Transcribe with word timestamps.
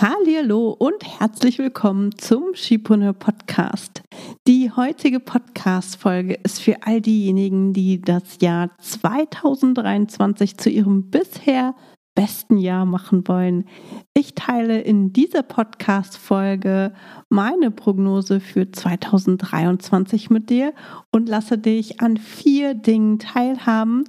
Hallo 0.00 0.76
und 0.78 1.02
herzlich 1.18 1.58
willkommen 1.58 2.16
zum 2.16 2.54
Schipone 2.54 3.12
Podcast. 3.12 4.04
Die 4.46 4.70
heutige 4.70 5.18
Podcast-Folge 5.18 6.34
ist 6.44 6.60
für 6.60 6.76
all 6.84 7.00
diejenigen, 7.00 7.72
die 7.72 8.00
das 8.00 8.38
Jahr 8.40 8.70
2023 8.80 10.56
zu 10.56 10.70
ihrem 10.70 11.10
bisher 11.10 11.74
besten 12.14 12.58
Jahr 12.58 12.84
machen 12.84 13.26
wollen. 13.26 13.64
Ich 14.14 14.36
teile 14.36 14.80
in 14.80 15.12
dieser 15.12 15.42
Podcast-Folge 15.42 16.92
meine 17.28 17.72
Prognose 17.72 18.38
für 18.38 18.70
2023 18.70 20.30
mit 20.30 20.48
dir 20.48 20.74
und 21.10 21.28
lasse 21.28 21.58
dich 21.58 22.00
an 22.00 22.18
vier 22.18 22.74
Dingen 22.74 23.18
teilhaben, 23.18 24.04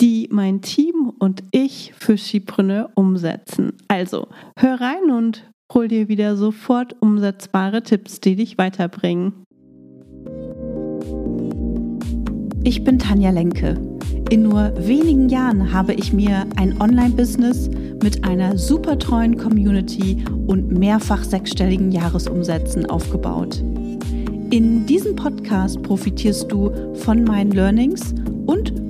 die 0.00 0.28
mein 0.30 0.62
Team 0.62 1.12
und 1.18 1.42
ich 1.50 1.92
für 1.98 2.16
Skipreneur 2.16 2.90
umsetzen. 2.94 3.74
Also 3.88 4.28
hör 4.56 4.80
rein 4.80 5.10
und 5.10 5.50
hol 5.72 5.88
dir 5.88 6.08
wieder 6.08 6.36
sofort 6.36 6.96
umsetzbare 7.00 7.82
Tipps, 7.82 8.20
die 8.20 8.36
dich 8.36 8.56
weiterbringen. 8.58 9.32
Ich 12.64 12.84
bin 12.84 12.98
Tanja 12.98 13.30
Lenke. 13.30 13.74
In 14.30 14.42
nur 14.42 14.72
wenigen 14.76 15.28
Jahren 15.28 15.72
habe 15.72 15.92
ich 15.94 16.12
mir 16.12 16.46
ein 16.56 16.80
Online-Business 16.80 17.68
mit 18.02 18.24
einer 18.24 18.56
super 18.56 18.98
treuen 18.98 19.36
Community 19.36 20.24
und 20.46 20.70
mehrfach 20.70 21.24
sechsstelligen 21.24 21.90
Jahresumsätzen 21.90 22.86
aufgebaut. 22.86 23.62
In 24.50 24.86
diesem 24.86 25.16
Podcast 25.16 25.82
profitierst 25.82 26.50
du 26.50 26.72
von 26.94 27.24
meinen 27.24 27.50
Learnings 27.50 28.14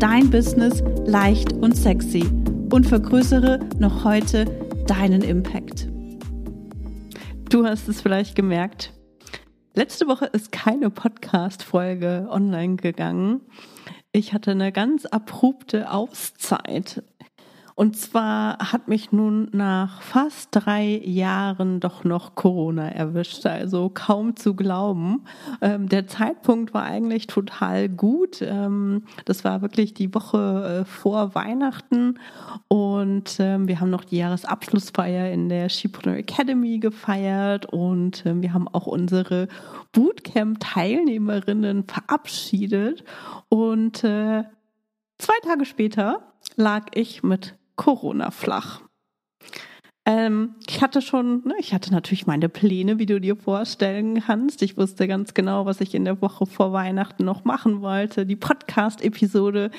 dein 0.00 0.30
Business 0.30 0.82
leicht 1.04 1.52
und 1.52 1.76
sexy 1.76 2.24
und 2.72 2.86
vergrößere 2.86 3.60
noch 3.78 4.02
heute 4.02 4.46
deinen 4.86 5.20
Impact. 5.20 5.88
Du 7.50 7.66
hast 7.66 7.86
es 7.86 8.00
vielleicht 8.00 8.34
gemerkt. 8.34 8.94
Letzte 9.74 10.08
Woche 10.08 10.24
ist 10.24 10.52
keine 10.52 10.88
Podcast-Folge 10.88 12.28
online 12.30 12.76
gegangen. 12.76 13.42
Ich 14.10 14.32
hatte 14.32 14.52
eine 14.52 14.72
ganz 14.72 15.04
abrupte 15.04 15.92
Auszeit. 15.92 17.02
Und 17.80 17.96
zwar 17.96 18.58
hat 18.58 18.88
mich 18.88 19.10
nun 19.10 19.48
nach 19.52 20.02
fast 20.02 20.50
drei 20.52 21.00
Jahren 21.02 21.80
doch 21.80 22.04
noch 22.04 22.34
Corona 22.34 22.90
erwischt, 22.90 23.46
also 23.46 23.88
kaum 23.88 24.36
zu 24.36 24.54
glauben. 24.54 25.24
Ähm, 25.62 25.88
der 25.88 26.06
Zeitpunkt 26.06 26.74
war 26.74 26.82
eigentlich 26.82 27.26
total 27.26 27.88
gut. 27.88 28.42
Ähm, 28.42 29.04
das 29.24 29.44
war 29.44 29.62
wirklich 29.62 29.94
die 29.94 30.14
Woche 30.14 30.82
äh, 30.82 30.84
vor 30.84 31.34
Weihnachten 31.34 32.18
und 32.68 33.38
ähm, 33.38 33.66
wir 33.66 33.80
haben 33.80 33.88
noch 33.88 34.04
die 34.04 34.18
Jahresabschlussfeier 34.18 35.32
in 35.32 35.48
der 35.48 35.70
Shipreneur 35.70 36.18
Academy 36.18 36.80
gefeiert 36.80 37.64
und 37.64 38.26
ähm, 38.26 38.42
wir 38.42 38.52
haben 38.52 38.68
auch 38.68 38.88
unsere 38.88 39.48
Bootcamp-Teilnehmerinnen 39.92 41.84
verabschiedet 41.84 43.04
und 43.48 44.04
äh, 44.04 44.44
zwei 45.16 45.38
Tage 45.44 45.64
später 45.64 46.34
lag 46.56 46.84
ich 46.94 47.22
mit 47.22 47.54
Corona 47.80 48.30
flach. 48.30 48.89
Ähm, 50.10 50.56
ich 50.68 50.82
hatte 50.82 51.02
schon, 51.02 51.44
ne, 51.44 51.54
ich 51.60 51.72
hatte 51.72 51.92
natürlich 51.92 52.26
meine 52.26 52.48
Pläne, 52.48 52.98
wie 52.98 53.06
du 53.06 53.20
dir 53.20 53.36
vorstellen 53.36 54.20
kannst. 54.20 54.60
Ich 54.60 54.76
wusste 54.76 55.06
ganz 55.06 55.34
genau, 55.34 55.66
was 55.66 55.80
ich 55.80 55.94
in 55.94 56.04
der 56.04 56.20
Woche 56.20 56.46
vor 56.46 56.72
Weihnachten 56.72 57.24
noch 57.24 57.44
machen 57.44 57.80
wollte. 57.80 58.26
Die 58.26 58.34
Podcast-Episode, 58.34 59.70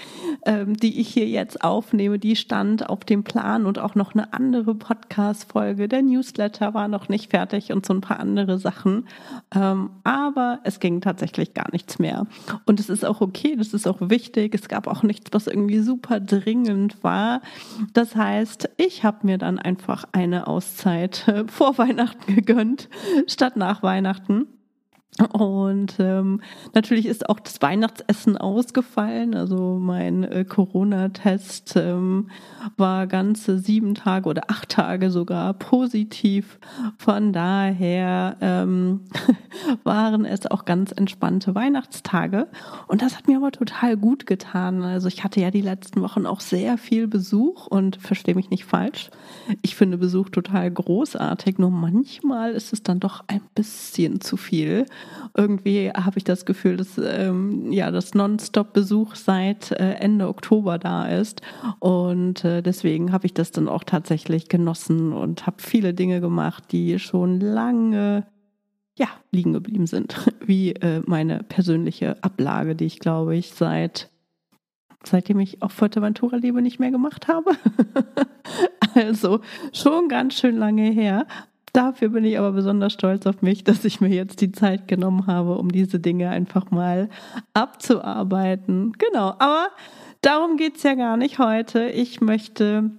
ähm, 0.46 0.78
die 0.78 1.02
ich 1.02 1.10
hier 1.10 1.28
jetzt 1.28 1.66
aufnehme, 1.66 2.18
die 2.18 2.38
stand 2.38 2.90
auf 2.90 3.04
dem 3.04 3.26
Plan 3.26 3.66
und 3.66 3.78
auch 3.78 3.96
noch 3.96 4.14
eine 4.14 4.32
andere 4.32 4.74
Podcast-Folge. 4.74 5.90
Der 5.90 6.02
Newsletter 6.02 6.74
war 6.74 6.88
noch 6.88 7.10
nicht 7.10 7.32
fertig 7.32 7.74
und 7.74 7.86
so 7.86 7.94
ein 7.94 8.00
paar 8.00 8.22
andere 8.22 8.58
Sachen. 8.58 9.10
Ähm, 9.54 9.90
aber 10.06 10.60
es 10.64 10.80
ging 10.80 11.02
tatsächlich 11.02 11.54
gar 11.54 11.70
nichts 11.74 12.00
mehr. 12.00 12.26
Und 12.66 12.80
es 12.80 12.88
ist 12.88 13.04
auch 13.04 13.20
okay, 13.20 13.58
das 13.58 13.74
ist 13.74 13.86
auch 13.86 13.98
wichtig. 14.00 14.56
Es 14.56 14.70
gab 14.70 14.88
auch 14.88 15.04
nichts, 15.04 15.34
was 15.34 15.48
irgendwie 15.48 15.80
super 15.80 16.22
dringend 16.22 17.04
war. 17.04 17.42
Das 17.92 18.16
heißt, 18.16 18.70
ich 18.78 19.04
habe 19.04 19.28
mir 19.28 19.38
dann 19.38 19.60
einfach 19.60 20.06
eine 20.24 20.48
Auszeit 20.48 21.28
äh, 21.28 21.46
vor 21.48 21.78
Weihnachten 21.78 22.36
gegönnt, 22.36 22.90
statt 23.28 23.56
nach 23.58 23.84
Weihnachten. 23.84 24.48
Und 25.34 25.98
ähm, 26.00 26.40
natürlich 26.74 27.06
ist 27.06 27.30
auch 27.30 27.40
das 27.42 27.62
Weihnachtsessen 27.62 28.38
ausgefallen. 28.38 29.36
Also 29.36 29.78
mein 29.78 30.24
äh, 30.24 30.46
Corona-Test 30.46 31.74
ähm, 31.76 32.30
war 32.78 33.08
ganze 33.08 33.60
sieben 33.60 33.94
Tage 33.94 34.30
oder 34.30 34.44
acht 34.48 34.70
Tage 34.70 35.12
sogar 35.12 35.54
positiv. 35.54 36.60
Von 36.98 37.34
daher 37.34 38.38
ähm, 38.40 39.02
waren 39.84 40.24
es 40.24 40.50
auch 40.50 40.64
ganz 40.64 40.94
entspannte 40.94 41.56
Weihnachtstage. 41.56 42.48
Und 42.88 43.02
das 43.02 43.18
hat 43.18 43.28
mir 43.28 43.38
aber 43.38 43.52
total 43.52 43.98
gut 43.98 44.26
getan. 44.26 44.82
Also 44.82 45.10
ich 45.10 45.26
hatte 45.26 45.42
ja 45.42 45.52
die 45.52 45.62
letzten 45.62 46.02
Wochen 46.02 46.26
auch 46.26 46.40
sehr 46.40 46.78
viel 46.78 47.08
Besuch 47.08 47.68
und 47.68 47.98
verstehe 47.98 48.36
mich 48.36 48.50
nicht 48.50 48.64
falsch. 48.64 49.12
Ich 49.62 49.76
finde 49.76 49.98
Besuch 49.98 50.30
total 50.30 50.72
großartig. 50.72 51.58
Nur 51.58 51.70
manchmal 51.70 52.54
ist 52.54 52.72
es 52.72 52.82
dann 52.82 53.02
doch 53.02 53.26
ein 53.28 53.42
bisschen 53.56 54.22
zu 54.22 54.38
viel 54.38 54.86
irgendwie 55.36 55.90
habe 55.92 56.18
ich 56.18 56.24
das 56.24 56.46
Gefühl, 56.46 56.78
dass 56.78 56.98
ähm, 56.98 57.72
ja 57.72 57.92
das 57.92 58.14
Nonstop-Besuch 58.14 59.16
seit 59.16 59.72
äh, 59.72 59.94
Ende 59.94 60.28
Oktober 60.28 60.78
da 60.78 61.08
ist. 61.08 61.42
Und 61.80 62.44
äh, 62.44 62.62
deswegen 62.62 63.12
habe 63.12 63.26
ich 63.26 63.34
das 63.34 63.52
dann 63.52 63.68
auch 63.68 63.84
tatsächlich 63.84 64.50
genossen 64.50 65.14
und 65.14 65.48
habe 65.48 65.62
viele 65.62 65.94
Dinge 65.94 66.22
gemacht, 66.22 66.66
die 66.72 67.00
schon 67.00 67.40
lange 67.40 68.26
ja, 68.98 69.08
liegen 69.32 69.54
geblieben 69.54 69.88
sind, 69.88 70.16
wie 70.46 70.74
äh, 70.74 71.02
meine 71.06 71.44
persönliche 71.44 72.22
Ablage, 72.24 72.76
die 72.76 72.86
ich 72.86 73.00
glaube 73.00 73.36
ich 73.36 73.54
seit 73.54 74.10
seitdem 75.04 75.40
ich 75.40 75.62
auf 75.64 75.72
Fuerteventura 75.72 76.38
lebe, 76.38 76.62
nicht 76.62 76.80
mehr 76.80 76.92
gemacht 76.92 77.28
habe. 77.28 77.52
also 78.94 79.42
schon 79.74 80.10
ganz 80.10 80.36
schön 80.36 80.58
lange 80.58 80.92
her. 80.92 81.26
Dafür 81.74 82.10
bin 82.10 82.26
ich 82.26 82.38
aber 82.38 82.52
besonders 82.52 82.94
stolz 82.94 83.26
auf 83.26 83.42
mich, 83.42 83.64
dass 83.64 83.86
ich 83.86 84.02
mir 84.02 84.10
jetzt 84.10 84.42
die 84.42 84.52
Zeit 84.52 84.88
genommen 84.88 85.28
habe, 85.28 85.58
um 85.58 85.72
diese 85.72 86.00
Dinge 86.00 86.30
einfach 86.30 86.70
mal 86.70 87.10
abzuarbeiten. 87.54 88.94
Genau, 88.98 89.36
aber 89.40 89.68
darum 90.22 90.58
geht's 90.58 90.84
ja 90.84 90.96
gar 90.96 91.16
nicht 91.16 91.40
heute. 91.40 91.90
Ich 91.90 92.20
möchte 92.20 92.92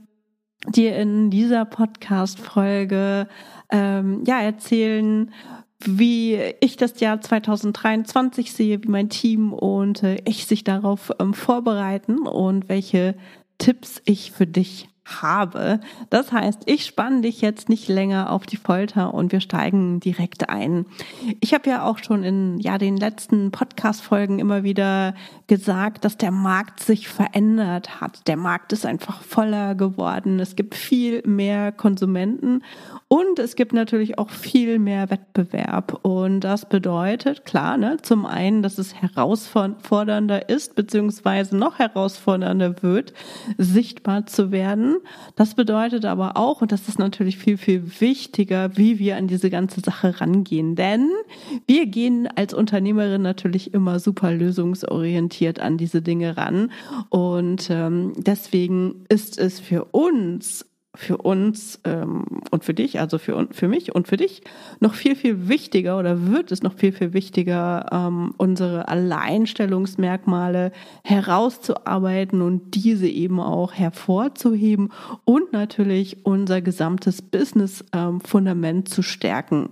dir 0.68 0.96
in 0.96 1.30
dieser 1.30 1.64
Podcast-Folge 1.64 3.28
ähm, 3.70 4.22
ja 4.26 4.40
erzählen, 4.40 5.32
wie 5.84 6.38
ich 6.60 6.76
das 6.76 7.00
Jahr 7.00 7.20
2023 7.20 8.52
sehe, 8.52 8.82
wie 8.82 8.88
mein 8.88 9.08
Team 9.08 9.52
und 9.52 10.02
äh, 10.02 10.22
ich 10.24 10.46
sich 10.46 10.64
darauf 10.64 11.12
ähm, 11.18 11.34
vorbereiten 11.34 12.20
und 12.20 12.68
welche 12.68 13.16
Tipps 13.58 14.00
ich 14.04 14.32
für 14.32 14.46
dich 14.46 14.88
habe. 15.04 15.80
Das 16.10 16.32
heißt, 16.32 16.62
ich 16.66 16.86
spanne 16.86 17.22
dich 17.22 17.40
jetzt 17.40 17.68
nicht 17.68 17.88
länger 17.88 18.30
auf 18.30 18.46
die 18.46 18.56
Folter 18.56 19.12
und 19.14 19.32
wir 19.32 19.40
steigen 19.40 20.00
direkt 20.00 20.48
ein. 20.48 20.86
Ich 21.40 21.54
habe 21.54 21.68
ja 21.68 21.84
auch 21.84 21.98
schon 21.98 22.22
in 22.22 22.58
ja 22.60 22.78
den 22.78 22.96
letzten 22.96 23.50
Podcast 23.50 24.02
Folgen 24.02 24.38
immer 24.38 24.62
wieder 24.62 25.14
gesagt, 25.48 26.04
dass 26.04 26.16
der 26.16 26.30
Markt 26.30 26.80
sich 26.80 27.08
verändert 27.08 28.00
hat. 28.00 28.26
Der 28.28 28.36
Markt 28.36 28.72
ist 28.72 28.86
einfach 28.86 29.22
voller 29.22 29.74
geworden. 29.74 30.38
Es 30.40 30.56
gibt 30.56 30.74
viel 30.74 31.22
mehr 31.26 31.72
Konsumenten 31.72 32.62
und 33.08 33.38
es 33.38 33.56
gibt 33.56 33.72
natürlich 33.72 34.18
auch 34.18 34.30
viel 34.30 34.78
mehr 34.78 35.10
Wettbewerb. 35.10 35.98
Und 36.02 36.40
das 36.40 36.66
bedeutet, 36.66 37.44
klar, 37.44 37.76
ne, 37.76 37.98
zum 38.00 38.24
einen, 38.24 38.62
dass 38.62 38.78
es 38.78 38.94
herausfordernder 38.94 40.48
ist, 40.48 40.76
beziehungsweise 40.76 41.56
noch 41.56 41.78
herausfordernder 41.78 42.82
wird, 42.82 43.12
sichtbar 43.58 44.24
zu 44.26 44.50
werden. 44.50 44.96
Das 45.36 45.54
bedeutet 45.54 46.04
aber 46.04 46.36
auch, 46.36 46.62
und 46.62 46.72
das 46.72 46.88
ist 46.88 46.98
natürlich 46.98 47.38
viel, 47.38 47.58
viel 47.58 48.00
wichtiger, 48.00 48.76
wie 48.76 48.98
wir 48.98 49.16
an 49.16 49.26
diese 49.26 49.50
ganze 49.50 49.80
Sache 49.80 50.20
rangehen. 50.20 50.74
Denn 50.74 51.10
wir 51.66 51.86
gehen 51.86 52.28
als 52.34 52.54
Unternehmerin 52.54 53.22
natürlich 53.22 53.74
immer 53.74 53.98
super 53.98 54.32
lösungsorientiert 54.32 55.60
an 55.60 55.76
diese 55.76 56.02
Dinge 56.02 56.36
ran. 56.36 56.70
Und 57.08 57.68
ähm, 57.70 58.12
deswegen 58.16 59.04
ist 59.08 59.38
es 59.38 59.60
für 59.60 59.84
uns 59.86 60.66
für 60.94 61.16
uns 61.16 61.80
ähm, 61.84 62.42
und 62.50 62.64
für 62.64 62.74
dich, 62.74 63.00
also 63.00 63.16
für, 63.18 63.48
für 63.50 63.66
mich 63.66 63.94
und 63.94 64.08
für 64.08 64.18
dich, 64.18 64.42
noch 64.78 64.94
viel, 64.94 65.16
viel 65.16 65.48
wichtiger 65.48 65.98
oder 65.98 66.26
wird 66.26 66.52
es 66.52 66.62
noch 66.62 66.74
viel, 66.74 66.92
viel 66.92 67.14
wichtiger, 67.14 67.86
ähm, 67.90 68.34
unsere 68.36 68.88
Alleinstellungsmerkmale 68.88 70.70
herauszuarbeiten 71.02 72.42
und 72.42 72.74
diese 72.74 73.08
eben 73.08 73.40
auch 73.40 73.72
hervorzuheben 73.72 74.92
und 75.24 75.52
natürlich 75.52 76.26
unser 76.26 76.60
gesamtes 76.60 77.22
Business-Fundament 77.22 78.88
ähm, 78.88 78.92
zu 78.92 79.02
stärken. 79.02 79.70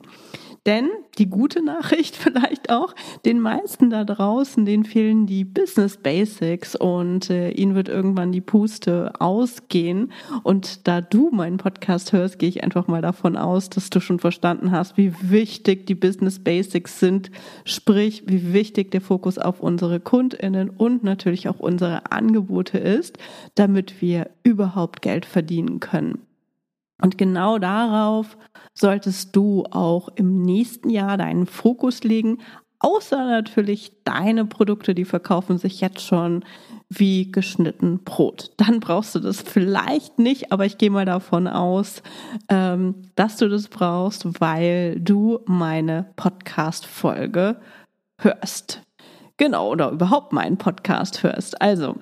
Denn 0.67 0.91
die 1.19 1.31
gute 1.31 1.65
Nachricht 1.65 2.17
vielleicht 2.31 2.71
auch, 2.71 2.95
den 3.25 3.41
meisten 3.41 3.91
da 3.91 4.05
draußen, 4.05 4.65
denen 4.65 4.85
fehlen 4.85 5.27
die 5.27 5.45
Business 5.45 5.97
Basics 5.97 6.77
und 6.77 7.31
äh, 7.31 7.51
ihnen 7.51 7.75
wird 7.75 7.89
irgendwann 7.89 8.33
die 8.33 8.41
Puste 8.41 9.13
ausgehen. 9.19 10.13
Und 10.43 10.87
da 10.87 11.01
du 11.01 11.31
meinen 11.31 11.57
Podcast 11.57 12.13
hörst, 12.13 12.39
gehe 12.39 12.49
ich 12.49 12.63
einfach 12.63 12.87
mal 12.89 13.03
davon 13.03 13.37
aus, 13.37 13.71
dass 13.71 13.91
du 13.91 14.01
schon 14.01 14.19
verstanden 14.19 14.71
hast, 14.71 14.97
wie 14.97 15.13
wichtig 15.23 15.87
die 15.87 15.95
Business 15.95 16.39
Basics 16.39 17.01
sind, 17.01 17.31
sprich, 17.65 18.25
wie 18.27 18.53
wichtig 18.53 18.91
der 18.91 19.01
Fokus 19.01 19.39
auf 19.39 19.61
unsere 19.61 20.01
Kundinnen 20.01 20.71
und 20.71 21.03
natürlich 21.03 21.49
auch 21.49 21.59
unsere 21.59 22.13
Angebote 22.13 22.79
ist, 22.79 23.19
damit 23.55 24.01
wir 24.03 24.31
überhaupt 24.43 25.03
Geld 25.03 25.25
verdienen 25.25 25.81
können. 25.81 26.30
Und 27.01 27.19
genau 27.19 27.59
darauf 27.59 28.37
solltest 28.75 29.35
du 29.35 29.65
auch 29.71 30.09
im 30.17 30.43
nächsten 30.43 30.91
Jahr 30.91 31.17
deinen 31.17 31.47
Fokus 31.47 32.03
legen, 32.05 32.39
außer 32.79 33.25
natürlich 33.27 33.93
deine 34.05 34.45
Produkte, 34.47 34.95
die 34.95 35.05
verkaufen 35.05 35.59
sich 35.59 35.81
jetzt 35.81 36.01
schon 36.01 36.45
wie 36.89 37.31
geschnitten 37.31 38.03
Brot. 38.03 38.51
Dann 38.57 38.81
brauchst 38.81 39.15
du 39.15 39.21
das 39.21 39.41
vielleicht 39.41 40.19
nicht, 40.19 40.51
aber 40.51 40.67
ich 40.67 40.77
gehe 40.77 40.91
mal 40.91 41.05
davon 41.05 41.47
aus, 41.47 42.03
ähm, 42.49 42.97
dass 43.15 43.37
du 43.37 43.49
das 43.49 43.69
brauchst, 43.69 44.41
weil 44.41 44.99
du 44.99 45.41
meine 45.47 46.07
Podcast-Folge 46.17 47.61
hörst. 48.19 48.83
Genau, 49.37 49.71
oder 49.71 49.91
überhaupt 49.91 50.33
meinen 50.33 50.59
Podcast 50.59 51.23
hörst. 51.23 51.63
Also, 51.63 51.97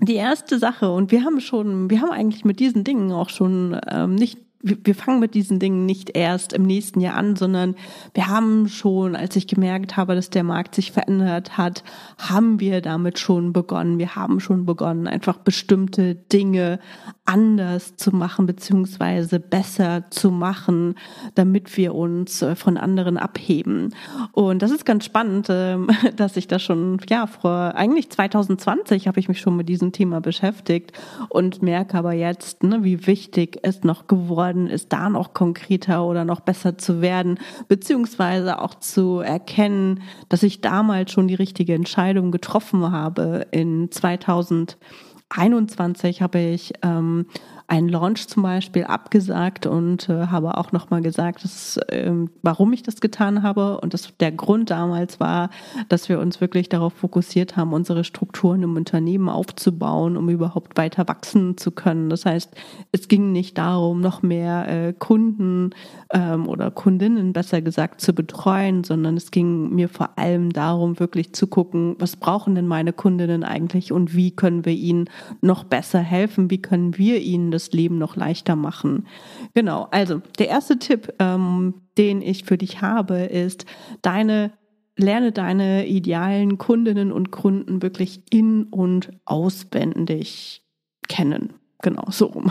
die 0.00 0.14
erste 0.14 0.58
Sache, 0.58 0.90
und 0.92 1.10
wir 1.12 1.24
haben 1.24 1.40
schon, 1.40 1.90
wir 1.90 2.00
haben 2.00 2.10
eigentlich 2.10 2.44
mit 2.44 2.60
diesen 2.60 2.84
Dingen 2.84 3.12
auch 3.12 3.28
schon 3.28 3.78
ähm, 3.90 4.14
nicht 4.14 4.38
wir 4.60 4.94
fangen 4.94 5.20
mit 5.20 5.34
diesen 5.34 5.60
Dingen 5.60 5.86
nicht 5.86 6.16
erst 6.16 6.52
im 6.52 6.64
nächsten 6.64 7.00
Jahr 7.00 7.14
an, 7.14 7.36
sondern 7.36 7.76
wir 8.14 8.26
haben 8.26 8.68
schon, 8.68 9.14
als 9.14 9.36
ich 9.36 9.46
gemerkt 9.46 9.96
habe, 9.96 10.16
dass 10.16 10.30
der 10.30 10.42
Markt 10.42 10.74
sich 10.74 10.90
verändert 10.90 11.56
hat, 11.56 11.84
haben 12.18 12.58
wir 12.58 12.80
damit 12.80 13.20
schon 13.20 13.52
begonnen. 13.52 13.98
Wir 13.98 14.16
haben 14.16 14.40
schon 14.40 14.66
begonnen, 14.66 15.06
einfach 15.06 15.38
bestimmte 15.38 16.16
Dinge 16.16 16.80
anders 17.24 17.94
zu 17.96 18.10
machen, 18.10 18.46
beziehungsweise 18.46 19.38
besser 19.38 20.04
zu 20.10 20.30
machen, 20.30 20.96
damit 21.34 21.76
wir 21.76 21.94
uns 21.94 22.42
äh, 22.42 22.56
von 22.56 22.78
anderen 22.78 23.16
abheben. 23.16 23.94
Und 24.32 24.62
das 24.62 24.70
ist 24.70 24.86
ganz 24.86 25.04
spannend, 25.04 25.46
ähm, 25.50 25.88
dass 26.16 26.36
ich 26.36 26.48
das 26.48 26.62
schon, 26.62 27.00
ja, 27.08 27.26
vor 27.26 27.74
eigentlich 27.76 28.10
2020 28.10 29.06
habe 29.06 29.20
ich 29.20 29.28
mich 29.28 29.40
schon 29.40 29.56
mit 29.56 29.68
diesem 29.68 29.92
Thema 29.92 30.20
beschäftigt 30.20 30.92
und 31.28 31.62
merke 31.62 31.98
aber 31.98 32.12
jetzt, 32.12 32.64
ne, 32.64 32.82
wie 32.82 33.06
wichtig 33.06 33.58
es 33.62 33.84
noch 33.84 34.06
geworden 34.06 34.47
geworden 34.48 34.68
ist, 34.68 34.92
da 34.92 35.08
noch 35.08 35.32
konkreter 35.34 36.04
oder 36.04 36.24
noch 36.24 36.40
besser 36.40 36.78
zu 36.78 37.00
werden, 37.00 37.38
beziehungsweise 37.68 38.60
auch 38.60 38.74
zu 38.74 39.20
erkennen, 39.20 40.02
dass 40.28 40.42
ich 40.42 40.60
damals 40.60 41.12
schon 41.12 41.28
die 41.28 41.34
richtige 41.34 41.74
Entscheidung 41.74 42.32
getroffen 42.32 42.90
habe. 42.90 43.46
In 43.50 43.90
2021 43.90 46.22
habe 46.22 46.38
ich 46.38 46.72
ähm, 46.82 47.26
einen 47.68 47.90
Launch 47.90 48.28
zum 48.28 48.42
Beispiel 48.42 48.84
abgesagt 48.84 49.66
und 49.66 50.08
äh, 50.08 50.28
habe 50.28 50.56
auch 50.56 50.72
nochmal 50.72 51.02
gesagt, 51.02 51.44
dass, 51.44 51.76
äh, 51.88 52.10
warum 52.42 52.72
ich 52.72 52.82
das 52.82 53.02
getan 53.02 53.42
habe. 53.42 53.78
Und 53.80 53.92
das, 53.92 54.16
der 54.18 54.32
Grund 54.32 54.70
damals 54.70 55.20
war, 55.20 55.50
dass 55.90 56.08
wir 56.08 56.18
uns 56.18 56.40
wirklich 56.40 56.70
darauf 56.70 56.94
fokussiert 56.94 57.58
haben, 57.58 57.74
unsere 57.74 58.04
Strukturen 58.04 58.62
im 58.62 58.74
Unternehmen 58.74 59.28
aufzubauen, 59.28 60.16
um 60.16 60.30
überhaupt 60.30 60.78
weiter 60.78 61.06
wachsen 61.08 61.58
zu 61.58 61.70
können. 61.70 62.08
Das 62.08 62.24
heißt, 62.24 62.56
es 62.92 63.06
ging 63.06 63.32
nicht 63.32 63.58
darum, 63.58 64.00
noch 64.00 64.22
mehr 64.22 64.66
äh, 64.68 64.92
Kunden 64.94 65.70
ähm, 66.10 66.48
oder 66.48 66.70
Kundinnen 66.70 67.34
besser 67.34 67.60
gesagt 67.60 68.00
zu 68.00 68.14
betreuen, 68.14 68.82
sondern 68.82 69.18
es 69.18 69.30
ging 69.30 69.74
mir 69.74 69.90
vor 69.90 70.16
allem 70.16 70.54
darum, 70.54 70.98
wirklich 70.98 71.34
zu 71.34 71.46
gucken, 71.46 71.96
was 71.98 72.16
brauchen 72.16 72.54
denn 72.54 72.66
meine 72.66 72.94
Kundinnen 72.94 73.44
eigentlich 73.44 73.92
und 73.92 74.16
wie 74.16 74.30
können 74.30 74.64
wir 74.64 74.72
ihnen 74.72 75.10
noch 75.42 75.64
besser 75.64 75.98
helfen, 75.98 76.50
wie 76.50 76.62
können 76.62 76.96
wir 76.96 77.20
ihnen 77.20 77.50
das 77.50 77.57
Leben 77.72 77.98
noch 77.98 78.16
leichter 78.16 78.56
machen. 78.56 79.06
Genau, 79.54 79.88
also 79.90 80.20
der 80.38 80.48
erste 80.48 80.78
Tipp, 80.78 81.12
ähm, 81.18 81.74
den 81.96 82.22
ich 82.22 82.44
für 82.44 82.58
dich 82.58 82.80
habe, 82.80 83.18
ist 83.18 83.66
deine 84.02 84.52
lerne 84.96 85.30
deine 85.30 85.86
idealen 85.86 86.58
Kundinnen 86.58 87.12
und 87.12 87.30
Kunden 87.30 87.82
wirklich 87.82 88.22
in 88.30 88.64
und 88.64 89.10
auswendig 89.24 90.64
kennen. 91.08 91.54
Genau, 91.82 92.04
so 92.10 92.26
rum. 92.26 92.50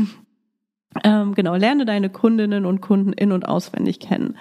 ähm, 1.04 1.34
genau, 1.34 1.54
lerne 1.54 1.84
deine 1.84 2.10
Kundinnen 2.10 2.66
und 2.66 2.80
Kunden 2.80 3.12
in 3.12 3.30
und 3.30 3.46
auswendig 3.46 4.00
kennen 4.00 4.36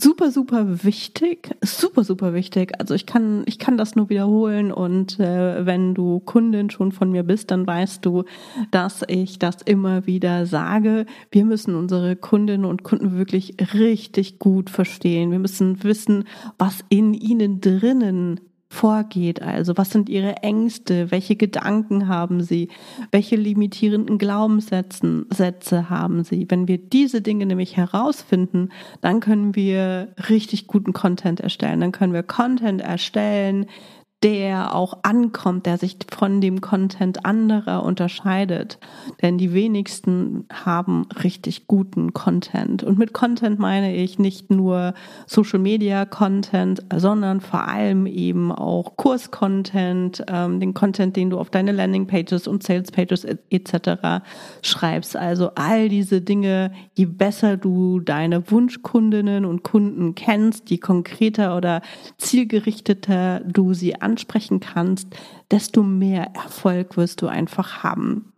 super, 0.00 0.30
super 0.30 0.84
wichtig, 0.84 1.50
super, 1.62 2.04
super 2.04 2.34
wichtig. 2.34 2.72
Also 2.78 2.94
ich 2.94 3.06
kann, 3.06 3.42
ich 3.46 3.58
kann 3.58 3.76
das 3.76 3.96
nur 3.96 4.08
wiederholen 4.08 4.72
und 4.72 5.18
äh, 5.18 5.66
wenn 5.66 5.94
du 5.94 6.20
Kundin 6.20 6.70
schon 6.70 6.92
von 6.92 7.10
mir 7.10 7.22
bist, 7.22 7.50
dann 7.50 7.66
weißt 7.66 8.04
du, 8.04 8.24
dass 8.70 9.04
ich 9.08 9.38
das 9.38 9.62
immer 9.62 10.06
wieder 10.06 10.46
sage. 10.46 11.06
Wir 11.30 11.44
müssen 11.44 11.74
unsere 11.74 12.16
Kundinnen 12.16 12.64
und 12.64 12.82
Kunden 12.82 13.16
wirklich 13.16 13.56
richtig 13.74 14.38
gut 14.38 14.70
verstehen. 14.70 15.30
Wir 15.30 15.38
müssen 15.38 15.82
wissen, 15.82 16.24
was 16.58 16.84
in 16.88 17.14
ihnen 17.14 17.60
drinnen 17.60 18.40
vorgeht. 18.70 19.40
Also 19.42 19.76
was 19.76 19.90
sind 19.90 20.08
ihre 20.08 20.36
Ängste? 20.42 21.10
Welche 21.10 21.36
Gedanken 21.36 22.08
haben 22.08 22.42
sie? 22.42 22.68
Welche 23.10 23.36
limitierenden 23.36 24.18
Glaubenssätze 24.18 25.26
Sätze 25.30 25.90
haben 25.90 26.22
sie? 26.22 26.46
Wenn 26.48 26.68
wir 26.68 26.78
diese 26.78 27.22
Dinge 27.22 27.46
nämlich 27.46 27.76
herausfinden, 27.76 28.68
dann 29.00 29.20
können 29.20 29.56
wir 29.56 30.08
richtig 30.28 30.66
guten 30.66 30.92
Content 30.92 31.40
erstellen. 31.40 31.80
Dann 31.80 31.92
können 31.92 32.12
wir 32.12 32.22
Content 32.22 32.82
erstellen, 32.82 33.66
der 34.24 34.74
auch 34.74 34.98
ankommt, 35.02 35.66
der 35.66 35.78
sich 35.78 35.96
von 36.10 36.40
dem 36.40 36.60
Content 36.60 37.24
anderer 37.24 37.84
unterscheidet. 37.84 38.78
Denn 39.22 39.38
die 39.38 39.52
wenigsten 39.52 40.46
haben 40.52 41.06
richtig 41.22 41.68
guten 41.68 42.12
Content. 42.14 42.82
Und 42.82 42.98
mit 42.98 43.12
Content 43.12 43.60
meine 43.60 43.94
ich 43.94 44.18
nicht 44.18 44.50
nur 44.50 44.94
Social 45.26 45.60
Media 45.60 46.04
Content, 46.04 46.82
sondern 46.96 47.40
vor 47.40 47.68
allem 47.68 48.06
eben 48.06 48.50
auch 48.50 48.96
Kurs-Content, 48.96 50.24
ähm, 50.26 50.58
den 50.58 50.74
Content, 50.74 51.14
den 51.14 51.30
du 51.30 51.38
auf 51.38 51.50
deine 51.50 51.70
Landing-Pages 51.70 52.48
und 52.48 52.64
Sales-Pages 52.64 53.24
etc. 53.24 54.24
schreibst. 54.62 55.16
Also 55.16 55.52
all 55.54 55.88
diese 55.88 56.20
Dinge, 56.20 56.72
je 56.94 57.06
besser 57.06 57.56
du 57.56 58.00
deine 58.00 58.50
Wunschkundinnen 58.50 59.44
und 59.44 59.62
Kunden 59.62 60.16
kennst, 60.16 60.70
je 60.70 60.78
konkreter 60.78 61.56
oder 61.56 61.82
zielgerichteter 62.16 63.40
du 63.44 63.74
sie 63.74 64.00
ansprechen 64.08 64.60
kannst, 64.60 65.08
desto 65.50 65.82
mehr 65.82 66.34
Erfolg 66.34 66.96
wirst 66.96 67.20
du 67.20 67.26
einfach 67.26 67.82
haben. 67.82 68.32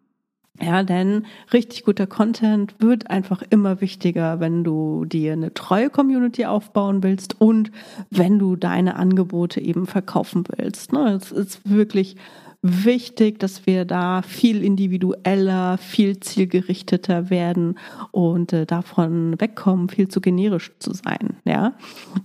Ja, 0.63 0.83
denn 0.83 1.25
richtig 1.55 1.85
guter 1.85 2.07
Content 2.07 2.75
wird 2.81 3.09
einfach 3.09 3.43
immer 3.49 3.81
wichtiger, 3.81 4.41
wenn 4.41 4.63
du 4.63 5.07
dir 5.07 5.33
eine 5.33 5.55
treue 5.55 5.89
Community 5.89 6.45
aufbauen 6.45 7.03
willst 7.03 7.41
und 7.41 7.71
wenn 8.11 8.39
du 8.39 8.57
deine 8.57 8.97
Angebote 8.97 9.61
eben 9.61 9.87
verkaufen 9.87 10.45
willst. 10.55 10.93
Ne, 10.93 11.15
es 11.15 11.33
ist 11.33 11.71
wirklich 11.71 12.17
wichtig, 12.63 13.39
dass 13.39 13.67
wir 13.67 13.87
da 13.87 14.21
viel 14.21 14.63
individueller, 14.63 15.79
viel 15.79 16.21
zielgerichteter 16.21 17.31
werden 17.31 17.79
und 18.11 18.53
äh, 18.53 18.67
davon 18.67 19.41
wegkommen, 19.41 19.89
viel 19.89 20.09
zu 20.09 20.21
generisch 20.21 20.71
zu 20.79 20.93
sein. 20.93 21.37
Ja, 21.45 21.73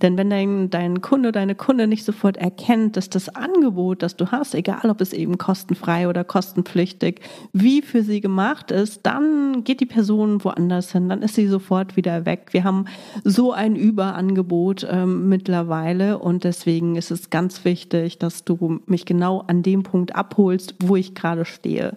denn 0.02 0.18
wenn 0.18 0.28
dein, 0.28 0.68
dein 0.68 1.00
Kunde, 1.00 1.32
deine 1.32 1.54
Kunde 1.54 1.86
nicht 1.86 2.04
sofort 2.04 2.36
erkennt, 2.36 2.98
dass 2.98 3.08
das 3.08 3.34
Angebot, 3.34 4.02
das 4.02 4.16
du 4.16 4.30
hast, 4.30 4.54
egal 4.54 4.90
ob 4.90 5.00
es 5.00 5.14
eben 5.14 5.38
kostenfrei 5.38 6.06
oder 6.06 6.22
kostenpflichtig, 6.22 7.20
wie 7.54 7.80
für 7.80 8.02
sie 8.02 8.20
gemacht 8.20 8.70
ist, 8.70 9.06
dann 9.06 9.64
geht 9.64 9.80
die 9.80 9.86
Person 9.86 10.44
woanders 10.44 10.92
hin, 10.92 11.08
dann 11.08 11.22
ist 11.22 11.34
sie 11.34 11.46
sofort 11.46 11.96
wieder 11.96 12.26
weg. 12.26 12.48
Wir 12.50 12.64
haben 12.64 12.84
so 13.24 13.52
ein 13.52 13.74
Überangebot 13.74 14.86
ähm, 14.90 15.30
mittlerweile 15.30 16.18
und 16.18 16.44
deswegen 16.44 16.96
ist 16.96 17.10
es 17.10 17.30
ganz 17.30 17.64
wichtig, 17.64 18.18
dass 18.18 18.44
du 18.44 18.80
mich 18.84 19.06
genau 19.06 19.42
an 19.46 19.62
dem 19.62 19.82
Punkt 19.82 20.14
ab 20.14 20.25
abholst, 20.26 20.74
wo 20.80 20.96
ich 20.96 21.14
gerade 21.14 21.44
stehe. 21.44 21.96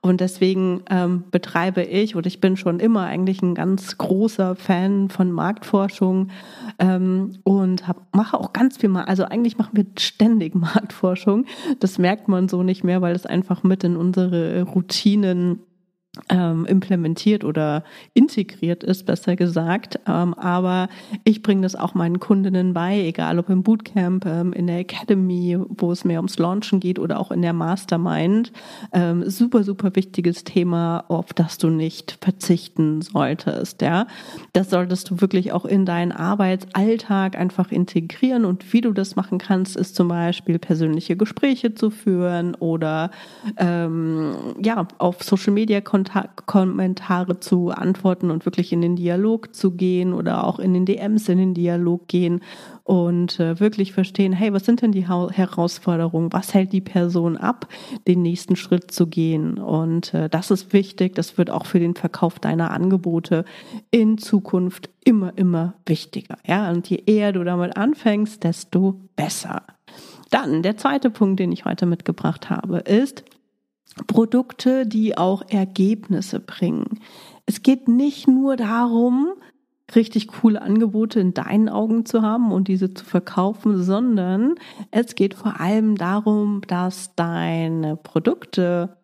Und 0.00 0.20
deswegen 0.20 0.82
ähm, 0.90 1.24
betreibe 1.30 1.82
ich, 1.82 2.16
oder 2.16 2.26
ich 2.26 2.40
bin 2.40 2.56
schon 2.56 2.80
immer 2.80 3.02
eigentlich 3.04 3.42
ein 3.42 3.54
ganz 3.54 3.98
großer 3.98 4.56
Fan 4.56 5.10
von 5.10 5.30
Marktforschung 5.30 6.30
ähm, 6.78 7.38
und 7.44 7.86
hab, 7.86 8.14
mache 8.14 8.38
auch 8.38 8.52
ganz 8.52 8.78
viel 8.78 8.88
mal, 8.88 9.04
also 9.04 9.24
eigentlich 9.24 9.58
machen 9.58 9.76
wir 9.76 9.86
ständig 9.98 10.54
Marktforschung. 10.56 11.46
Das 11.80 11.98
merkt 11.98 12.28
man 12.28 12.48
so 12.48 12.62
nicht 12.62 12.84
mehr, 12.84 13.00
weil 13.00 13.14
es 13.14 13.26
einfach 13.26 13.62
mit 13.62 13.84
in 13.84 13.96
unsere 13.96 14.62
Routinen 14.62 15.60
ähm, 16.28 16.66
implementiert 16.66 17.44
oder 17.44 17.84
integriert 18.14 18.84
ist, 18.84 19.06
besser 19.06 19.36
gesagt. 19.36 19.98
Ähm, 20.06 20.34
aber 20.34 20.88
ich 21.24 21.42
bringe 21.42 21.62
das 21.62 21.74
auch 21.74 21.94
meinen 21.94 22.20
Kundinnen 22.20 22.74
bei, 22.74 22.98
egal 23.00 23.38
ob 23.38 23.48
im 23.48 23.62
Bootcamp, 23.62 24.26
ähm, 24.26 24.52
in 24.52 24.66
der 24.66 24.78
Academy, 24.78 25.58
wo 25.68 25.92
es 25.92 26.04
mehr 26.04 26.18
ums 26.18 26.38
Launchen 26.38 26.80
geht 26.80 26.98
oder 26.98 27.18
auch 27.18 27.30
in 27.30 27.42
der 27.42 27.52
Mastermind. 27.52 28.52
Ähm, 28.92 29.28
super, 29.28 29.64
super 29.64 29.94
wichtiges 29.96 30.44
Thema, 30.44 31.04
auf 31.08 31.32
das 31.32 31.58
du 31.58 31.68
nicht 31.68 32.18
verzichten 32.20 33.02
solltest. 33.02 33.82
Ja, 33.82 34.06
das 34.52 34.70
solltest 34.70 35.10
du 35.10 35.20
wirklich 35.20 35.52
auch 35.52 35.64
in 35.64 35.86
deinen 35.86 36.12
Arbeitsalltag 36.12 37.36
einfach 37.36 37.70
integrieren. 37.72 38.44
Und 38.44 38.72
wie 38.72 38.80
du 38.80 38.92
das 38.92 39.16
machen 39.16 39.38
kannst, 39.38 39.76
ist 39.76 39.94
zum 39.94 40.08
Beispiel 40.08 40.58
persönliche 40.58 41.16
Gespräche 41.16 41.74
zu 41.74 41.90
führen 41.90 42.54
oder 42.56 43.10
ähm, 43.56 44.34
ja 44.62 44.86
auf 44.98 45.22
Social 45.22 45.52
Media 45.52 45.80
Kontakt 46.08 46.46
Kommentare 46.46 47.38
zu 47.38 47.70
antworten 47.70 48.30
und 48.30 48.46
wirklich 48.46 48.72
in 48.72 48.80
den 48.80 48.96
Dialog 48.96 49.54
zu 49.54 49.72
gehen 49.72 50.14
oder 50.14 50.44
auch 50.44 50.58
in 50.58 50.72
den 50.72 50.86
DMs 50.86 51.28
in 51.28 51.36
den 51.36 51.52
Dialog 51.54 52.08
gehen 52.08 52.40
und 52.84 53.38
äh, 53.38 53.60
wirklich 53.60 53.92
verstehen, 53.92 54.32
hey, 54.32 54.52
was 54.54 54.64
sind 54.64 54.80
denn 54.80 54.92
die 54.92 55.06
ha 55.06 55.28
Herausforderungen? 55.30 56.32
Was 56.32 56.54
hält 56.54 56.72
die 56.72 56.80
Person 56.80 57.36
ab, 57.36 57.68
den 58.06 58.22
nächsten 58.22 58.56
Schritt 58.56 58.90
zu 58.90 59.06
gehen? 59.06 59.58
Und 59.58 60.14
äh, 60.14 60.30
das 60.30 60.50
ist 60.50 60.72
wichtig. 60.72 61.14
Das 61.14 61.36
wird 61.36 61.50
auch 61.50 61.66
für 61.66 61.78
den 61.78 61.94
Verkauf 61.94 62.38
deiner 62.38 62.70
Angebote 62.70 63.44
in 63.90 64.16
Zukunft 64.16 64.88
immer, 65.04 65.36
immer 65.36 65.74
wichtiger. 65.84 66.38
Ja, 66.46 66.70
und 66.70 66.88
je 66.88 67.02
eher 67.04 67.32
du 67.32 67.44
damit 67.44 67.76
anfängst, 67.76 68.42
desto 68.44 68.98
besser. 69.14 69.62
Dann 70.30 70.62
der 70.62 70.78
zweite 70.78 71.10
Punkt, 71.10 71.40
den 71.40 71.52
ich 71.52 71.66
heute 71.66 71.84
mitgebracht 71.84 72.48
habe, 72.48 72.78
ist, 72.78 73.24
Produkte, 74.06 74.86
die 74.86 75.16
auch 75.18 75.42
Ergebnisse 75.48 76.40
bringen. 76.40 77.00
Es 77.46 77.62
geht 77.62 77.88
nicht 77.88 78.28
nur 78.28 78.56
darum, 78.56 79.32
richtig 79.94 80.28
coole 80.28 80.60
Angebote 80.60 81.20
in 81.20 81.34
deinen 81.34 81.68
Augen 81.68 82.04
zu 82.04 82.22
haben 82.22 82.52
und 82.52 82.68
diese 82.68 82.92
zu 82.92 83.04
verkaufen, 83.04 83.82
sondern 83.82 84.54
es 84.90 85.14
geht 85.14 85.34
vor 85.34 85.60
allem 85.60 85.96
darum, 85.96 86.60
dass 86.66 87.14
deine 87.14 87.96
Produkte 87.96 88.96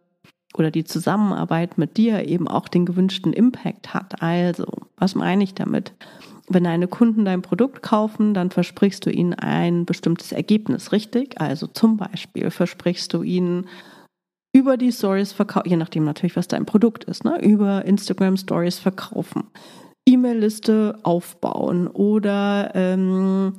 oder 0.56 0.70
die 0.70 0.84
Zusammenarbeit 0.84 1.78
mit 1.78 1.96
dir 1.96 2.28
eben 2.28 2.46
auch 2.46 2.68
den 2.68 2.86
gewünschten 2.86 3.32
Impact 3.32 3.92
hat. 3.94 4.22
Also, 4.22 4.66
was 4.96 5.14
meine 5.14 5.42
ich 5.42 5.54
damit? 5.54 5.92
Wenn 6.48 6.64
deine 6.64 6.86
Kunden 6.86 7.24
dein 7.24 7.42
Produkt 7.42 7.82
kaufen, 7.82 8.34
dann 8.34 8.50
versprichst 8.50 9.04
du 9.06 9.10
ihnen 9.10 9.34
ein 9.34 9.86
bestimmtes 9.86 10.30
Ergebnis, 10.30 10.92
richtig? 10.92 11.40
Also 11.40 11.66
zum 11.66 11.96
Beispiel 11.96 12.50
versprichst 12.50 13.12
du 13.14 13.22
ihnen 13.22 13.66
über 14.54 14.76
die 14.76 14.92
Stories 14.92 15.32
verkaufen, 15.32 15.68
je 15.68 15.76
nachdem 15.76 16.04
natürlich, 16.04 16.36
was 16.36 16.48
dein 16.48 16.64
Produkt 16.64 17.04
ist, 17.04 17.24
ne? 17.24 17.38
über 17.42 17.84
Instagram 17.84 18.36
Stories 18.36 18.78
verkaufen, 18.78 19.50
E-Mail-Liste 20.06 20.98
aufbauen 21.02 21.88
oder 21.88 22.70
ähm, 22.74 23.54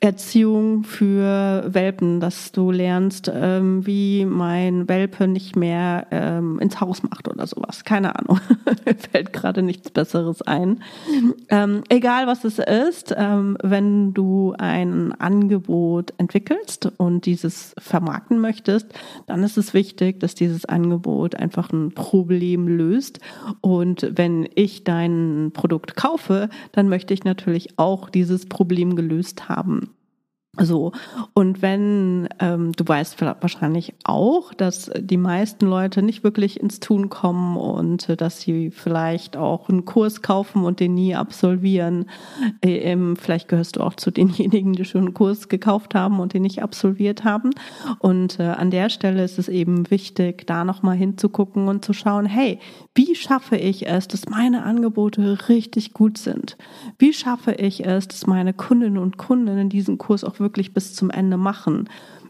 Erziehung 0.00 0.84
für 0.84 1.64
Welpen, 1.66 2.20
dass 2.20 2.52
du 2.52 2.70
lernst, 2.70 3.30
ähm, 3.34 3.84
wie 3.86 4.24
mein 4.24 4.88
Welpe 4.88 5.26
nicht 5.26 5.56
mehr 5.56 6.06
ähm, 6.10 6.60
ins 6.60 6.80
Haus 6.80 7.02
macht 7.02 7.28
oder 7.28 7.46
sowas. 7.46 7.84
Keine 7.84 8.16
Ahnung. 8.16 8.40
Mir 8.86 8.94
fällt 8.94 9.32
gerade 9.32 9.62
nichts 9.62 9.90
Besseres 9.90 10.42
ein. 10.42 10.82
Ähm, 11.48 11.82
egal 11.88 12.26
was 12.26 12.44
es 12.44 12.58
ist, 12.58 13.14
ähm, 13.16 13.56
wenn 13.62 14.14
du 14.14 14.54
ein 14.56 15.12
Angebot 15.12 16.14
entwickelst 16.18 16.92
und 16.96 17.26
dieses 17.26 17.74
vermarkten 17.78 18.38
möchtest, 18.40 18.92
dann 19.26 19.42
ist 19.42 19.58
es 19.58 19.74
wichtig, 19.74 20.20
dass 20.20 20.34
dieses 20.34 20.64
Angebot 20.64 21.34
einfach 21.34 21.72
ein 21.72 21.92
Problem 21.92 22.68
löst. 22.68 23.18
Und 23.60 24.08
wenn 24.14 24.48
ich 24.54 24.84
dein 24.84 25.50
Produkt 25.54 25.96
kaufe, 25.96 26.48
dann 26.72 26.88
möchte 26.88 27.14
ich 27.14 27.24
natürlich 27.24 27.78
auch 27.78 28.10
dieses 28.10 28.46
Problem 28.46 28.94
gelöst 28.94 29.48
haben. 29.48 29.87
So, 30.60 30.90
und 31.34 31.62
wenn, 31.62 32.28
ähm, 32.40 32.72
du 32.72 32.86
weißt 32.86 33.20
wahrscheinlich 33.20 33.94
auch, 34.02 34.52
dass 34.52 34.90
die 34.98 35.16
meisten 35.16 35.66
Leute 35.66 36.02
nicht 36.02 36.24
wirklich 36.24 36.58
ins 36.58 36.80
Tun 36.80 37.08
kommen 37.10 37.56
und 37.56 38.08
äh, 38.08 38.16
dass 38.16 38.40
sie 38.40 38.72
vielleicht 38.72 39.36
auch 39.36 39.68
einen 39.68 39.84
Kurs 39.84 40.20
kaufen 40.20 40.64
und 40.64 40.80
den 40.80 40.94
nie 40.94 41.14
absolvieren. 41.14 42.06
Äh, 42.64 42.78
ähm, 42.78 43.16
vielleicht 43.16 43.46
gehörst 43.46 43.76
du 43.76 43.82
auch 43.82 43.94
zu 43.94 44.10
denjenigen, 44.10 44.72
die 44.72 44.84
schon 44.84 45.02
einen 45.02 45.14
Kurs 45.14 45.48
gekauft 45.48 45.94
haben 45.94 46.18
und 46.18 46.34
den 46.34 46.42
nicht 46.42 46.60
absolviert 46.60 47.22
haben. 47.22 47.50
Und 48.00 48.40
äh, 48.40 48.42
an 48.42 48.72
der 48.72 48.90
Stelle 48.90 49.22
ist 49.22 49.38
es 49.38 49.48
eben 49.48 49.88
wichtig, 49.92 50.44
da 50.46 50.64
nochmal 50.64 50.96
hinzugucken 50.96 51.68
und 51.68 51.84
zu 51.84 51.92
schauen, 51.92 52.26
hey, 52.26 52.58
wie 52.96 53.14
schaffe 53.14 53.56
ich 53.56 53.86
es, 53.86 54.08
dass 54.08 54.28
meine 54.28 54.64
Angebote 54.64 55.48
richtig 55.48 55.92
gut 55.92 56.18
sind? 56.18 56.56
Wie 56.98 57.12
schaffe 57.12 57.52
ich 57.52 57.86
es, 57.86 58.08
dass 58.08 58.26
meine 58.26 58.52
Kundinnen 58.54 58.98
und 58.98 59.18
Kunden 59.18 59.56
in 59.56 59.68
diesen 59.68 59.98
Kurs 59.98 60.24
auch 60.24 60.40
wirklich 60.40 60.47
bis 60.74 60.94
zum 60.94 61.10
Ende 61.10 61.36
machen? 61.36 61.88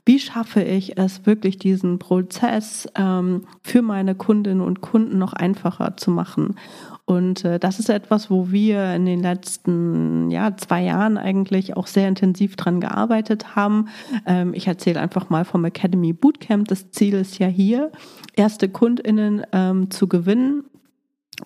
Wie 0.08 0.18
schaffe 0.18 0.62
ich 0.62 0.96
es 0.96 1.26
wirklich, 1.26 1.58
diesen 1.58 1.98
Prozess 1.98 2.88
ähm, 2.94 3.42
für 3.62 3.82
meine 3.82 4.14
Kundinnen 4.14 4.62
und 4.62 4.80
Kunden 4.80 5.18
noch 5.18 5.34
einfacher 5.34 5.98
zu 5.98 6.10
machen? 6.10 6.56
Und 7.04 7.44
äh, 7.44 7.58
das 7.58 7.78
ist 7.78 7.90
etwas, 7.90 8.30
wo 8.30 8.50
wir 8.50 8.94
in 8.94 9.04
den 9.04 9.20
letzten 9.20 10.30
ja, 10.30 10.56
zwei 10.56 10.82
Jahren 10.82 11.18
eigentlich 11.18 11.76
auch 11.76 11.86
sehr 11.86 12.08
intensiv 12.08 12.56
dran 12.56 12.80
gearbeitet 12.80 13.54
haben. 13.54 13.88
Ähm, 14.24 14.54
ich 14.54 14.66
erzähle 14.66 14.98
einfach 14.98 15.28
mal 15.28 15.44
vom 15.44 15.64
Academy 15.66 16.14
Bootcamp. 16.14 16.68
Das 16.68 16.90
Ziel 16.90 17.12
ist 17.12 17.38
ja 17.38 17.46
hier, 17.46 17.92
erste 18.34 18.70
KundInnen 18.70 19.42
ähm, 19.52 19.90
zu 19.90 20.08
gewinnen 20.08 20.64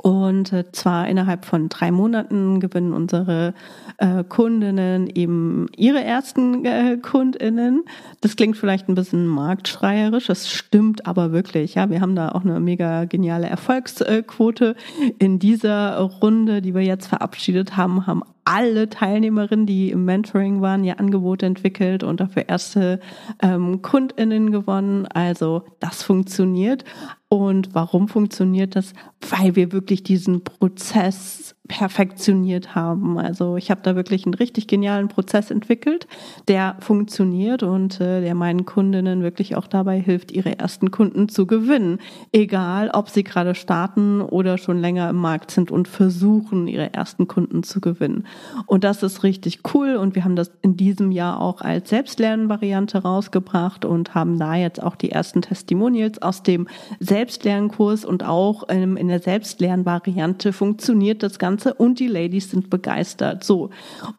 und 0.00 0.52
äh, 0.52 0.64
zwar 0.72 1.08
innerhalb 1.08 1.44
von 1.44 1.68
drei 1.68 1.90
Monaten 1.90 2.60
gewinnen 2.60 2.92
unsere 2.92 3.54
äh, 3.98 4.24
Kundinnen 4.24 5.06
eben 5.08 5.66
ihre 5.76 6.02
ersten 6.02 6.64
äh, 6.64 6.96
Kundinnen. 6.96 7.84
Das 8.20 8.36
klingt 8.36 8.56
vielleicht 8.56 8.88
ein 8.88 8.94
bisschen 8.94 9.26
marktschreierisch, 9.26 10.26
das 10.28 10.50
stimmt 10.50 11.06
aber 11.06 11.32
wirklich. 11.32 11.74
Ja, 11.74 11.90
wir 11.90 12.00
haben 12.00 12.16
da 12.16 12.30
auch 12.30 12.44
eine 12.44 12.58
mega 12.60 13.04
geniale 13.04 13.48
Erfolgsquote. 13.48 14.76
In 15.18 15.38
dieser 15.38 15.98
Runde, 15.98 16.62
die 16.62 16.74
wir 16.74 16.82
jetzt 16.82 17.08
verabschiedet 17.08 17.76
haben, 17.76 18.06
haben 18.06 18.22
alle 18.44 18.88
Teilnehmerinnen, 18.88 19.66
die 19.66 19.90
im 19.90 20.04
Mentoring 20.04 20.60
waren, 20.60 20.82
ihr 20.84 20.98
Angebot 20.98 21.42
entwickelt 21.42 22.02
und 22.02 22.20
dafür 22.20 22.48
erste 22.48 22.98
ähm, 23.40 23.82
KundInnen 23.82 24.50
gewonnen. 24.50 25.06
Also 25.06 25.62
das 25.78 26.02
funktioniert. 26.02 26.84
Und 27.32 27.74
warum 27.74 28.08
funktioniert 28.08 28.76
das? 28.76 28.92
Weil 29.30 29.56
wir 29.56 29.72
wirklich 29.72 30.02
diesen 30.02 30.44
Prozess 30.44 31.54
perfektioniert 31.68 32.74
haben. 32.74 33.18
Also 33.18 33.56
ich 33.56 33.70
habe 33.70 33.82
da 33.84 33.94
wirklich 33.94 34.26
einen 34.26 34.34
richtig 34.34 34.66
genialen 34.66 35.06
Prozess 35.06 35.50
entwickelt, 35.50 36.08
der 36.48 36.76
funktioniert 36.80 37.62
und 37.62 38.00
äh, 38.00 38.20
der 38.20 38.34
meinen 38.34 38.66
Kundinnen 38.66 39.22
wirklich 39.22 39.54
auch 39.54 39.68
dabei 39.68 40.00
hilft, 40.00 40.32
ihre 40.32 40.58
ersten 40.58 40.90
Kunden 40.90 41.28
zu 41.28 41.46
gewinnen. 41.46 41.98
Egal, 42.32 42.90
ob 42.92 43.08
sie 43.08 43.22
gerade 43.22 43.54
starten 43.54 44.20
oder 44.22 44.58
schon 44.58 44.80
länger 44.80 45.08
im 45.08 45.16
Markt 45.16 45.52
sind 45.52 45.70
und 45.70 45.86
versuchen, 45.86 46.66
ihre 46.66 46.92
ersten 46.94 47.28
Kunden 47.28 47.62
zu 47.62 47.80
gewinnen. 47.80 48.26
Und 48.66 48.82
das 48.82 49.04
ist 49.04 49.22
richtig 49.22 49.60
cool 49.72 49.94
und 49.94 50.16
wir 50.16 50.24
haben 50.24 50.36
das 50.36 50.50
in 50.62 50.76
diesem 50.76 51.12
Jahr 51.12 51.40
auch 51.40 51.60
als 51.60 51.90
Selbstlernen-Variante 51.90 52.98
rausgebracht 52.98 53.84
und 53.84 54.16
haben 54.16 54.36
da 54.36 54.56
jetzt 54.56 54.82
auch 54.82 54.96
die 54.96 55.12
ersten 55.12 55.42
Testimonials 55.42 56.20
aus 56.20 56.42
dem 56.42 56.66
Selbstlernkurs 56.98 58.04
und 58.04 58.24
auch 58.24 58.64
ähm, 58.68 58.96
in 58.96 59.06
der 59.06 59.20
Selbstlernvariante 59.20 60.52
funktioniert 60.52 61.22
das 61.22 61.38
Ganze 61.38 61.51
Ganze 61.52 61.74
und 61.74 62.00
die 62.00 62.08
Ladies 62.08 62.50
sind 62.50 62.70
begeistert. 62.70 63.44
So. 63.44 63.68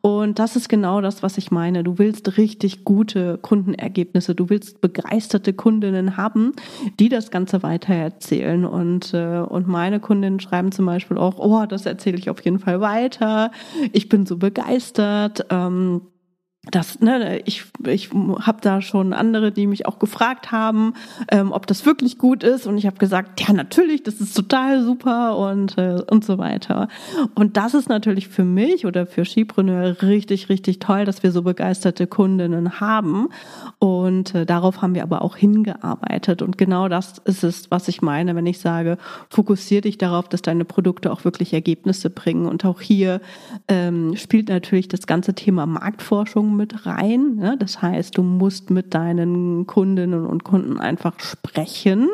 Und 0.01 0.37
das 0.37 0.55
ist 0.55 0.69
genau 0.69 1.01
das, 1.01 1.23
was 1.23 1.39
ich 1.39 1.49
meine. 1.49 1.83
Du 1.83 1.97
willst 1.97 2.37
richtig 2.37 2.83
gute 2.83 3.39
Kundenergebnisse. 3.39 4.35
Du 4.35 4.49
willst 4.51 4.81
begeisterte 4.81 5.53
Kundinnen 5.53 6.15
haben, 6.15 6.53
die 6.99 7.09
das 7.09 7.31
Ganze 7.31 7.63
weitererzählen. 7.63 8.65
Und, 8.65 9.15
äh, 9.15 9.39
und 9.39 9.67
meine 9.67 9.99
Kundinnen 9.99 10.39
schreiben 10.39 10.71
zum 10.71 10.85
Beispiel 10.85 11.17
auch, 11.17 11.39
oh, 11.39 11.65
das 11.65 11.87
erzähle 11.87 12.17
ich 12.17 12.29
auf 12.29 12.45
jeden 12.45 12.59
Fall 12.59 12.81
weiter. 12.81 13.49
Ich 13.93 14.09
bin 14.09 14.27
so 14.27 14.37
begeistert. 14.37 15.47
Ähm, 15.49 16.01
das, 16.71 17.01
ne, 17.01 17.41
ich, 17.43 17.65
ich 17.85 18.11
habe 18.13 18.59
da 18.61 18.81
schon 18.81 19.11
andere, 19.11 19.51
die 19.51 19.67
mich 19.67 19.85
auch 19.85 19.99
gefragt 19.99 20.53
haben, 20.53 20.93
ähm, 21.29 21.51
ob 21.51 21.67
das 21.67 21.85
wirklich 21.85 22.17
gut 22.17 22.41
ist. 22.41 22.65
Und 22.67 22.77
ich 22.77 22.85
habe 22.85 22.95
gesagt, 22.97 23.41
ja, 23.41 23.53
natürlich, 23.53 24.03
das 24.03 24.21
ist 24.21 24.33
total 24.33 24.81
super 24.81 25.37
und, 25.37 25.77
äh, 25.77 26.01
und 26.09 26.23
so 26.23 26.37
weiter. 26.37 26.87
Und 27.35 27.57
das 27.57 27.73
ist 27.73 27.89
natürlich 27.89 28.29
für 28.29 28.45
mich 28.45 28.85
oder 28.85 29.05
für 29.05 29.25
Skipreneur 29.25 30.01
richtig, 30.01 30.47
richtig 30.47 30.79
toll, 30.79 31.03
dass 31.03 31.21
wir 31.21 31.33
so 31.33 31.41
begeisterte 31.41 32.07
Kundinnen 32.07 32.79
haben. 32.79 33.27
Und 33.79 34.33
äh, 34.33 34.45
darauf 34.45 34.81
haben 34.81 34.95
wir 34.95 35.03
aber 35.03 35.21
auch 35.21 35.35
hingearbeitet. 35.35 36.41
Und 36.41 36.57
genau 36.57 36.87
das 36.87 37.17
ist 37.25 37.43
es, 37.43 37.71
was 37.71 37.89
ich 37.89 38.01
meine, 38.01 38.37
wenn 38.37 38.45
ich 38.45 38.59
sage, 38.59 38.97
fokussier 39.29 39.81
dich 39.81 39.97
darauf, 39.97 40.29
dass 40.29 40.41
deine 40.41 40.63
Produkte 40.63 41.11
auch 41.11 41.25
wirklich 41.25 41.53
Ergebnisse 41.53 42.09
bringen. 42.09 42.45
Und 42.45 42.63
auch 42.63 42.79
hier 42.79 43.19
ähm, 43.67 44.15
spielt 44.15 44.47
natürlich 44.47 44.87
das 44.87 45.07
ganze 45.07 45.33
Thema 45.33 45.65
Marktforschung 45.65 46.52
Mit 46.55 46.85
rein. 46.85 47.39
Ja? 47.41 47.55
Das 47.55 47.81
heißt, 47.81 48.17
du 48.17 48.23
musst 48.23 48.69
mit 48.69 48.93
deinen 48.93 49.67
Kundinnen 49.67 50.25
und 50.25 50.43
Kunden 50.43 50.79
einfach 50.79 51.19
sprechen. 51.19 52.09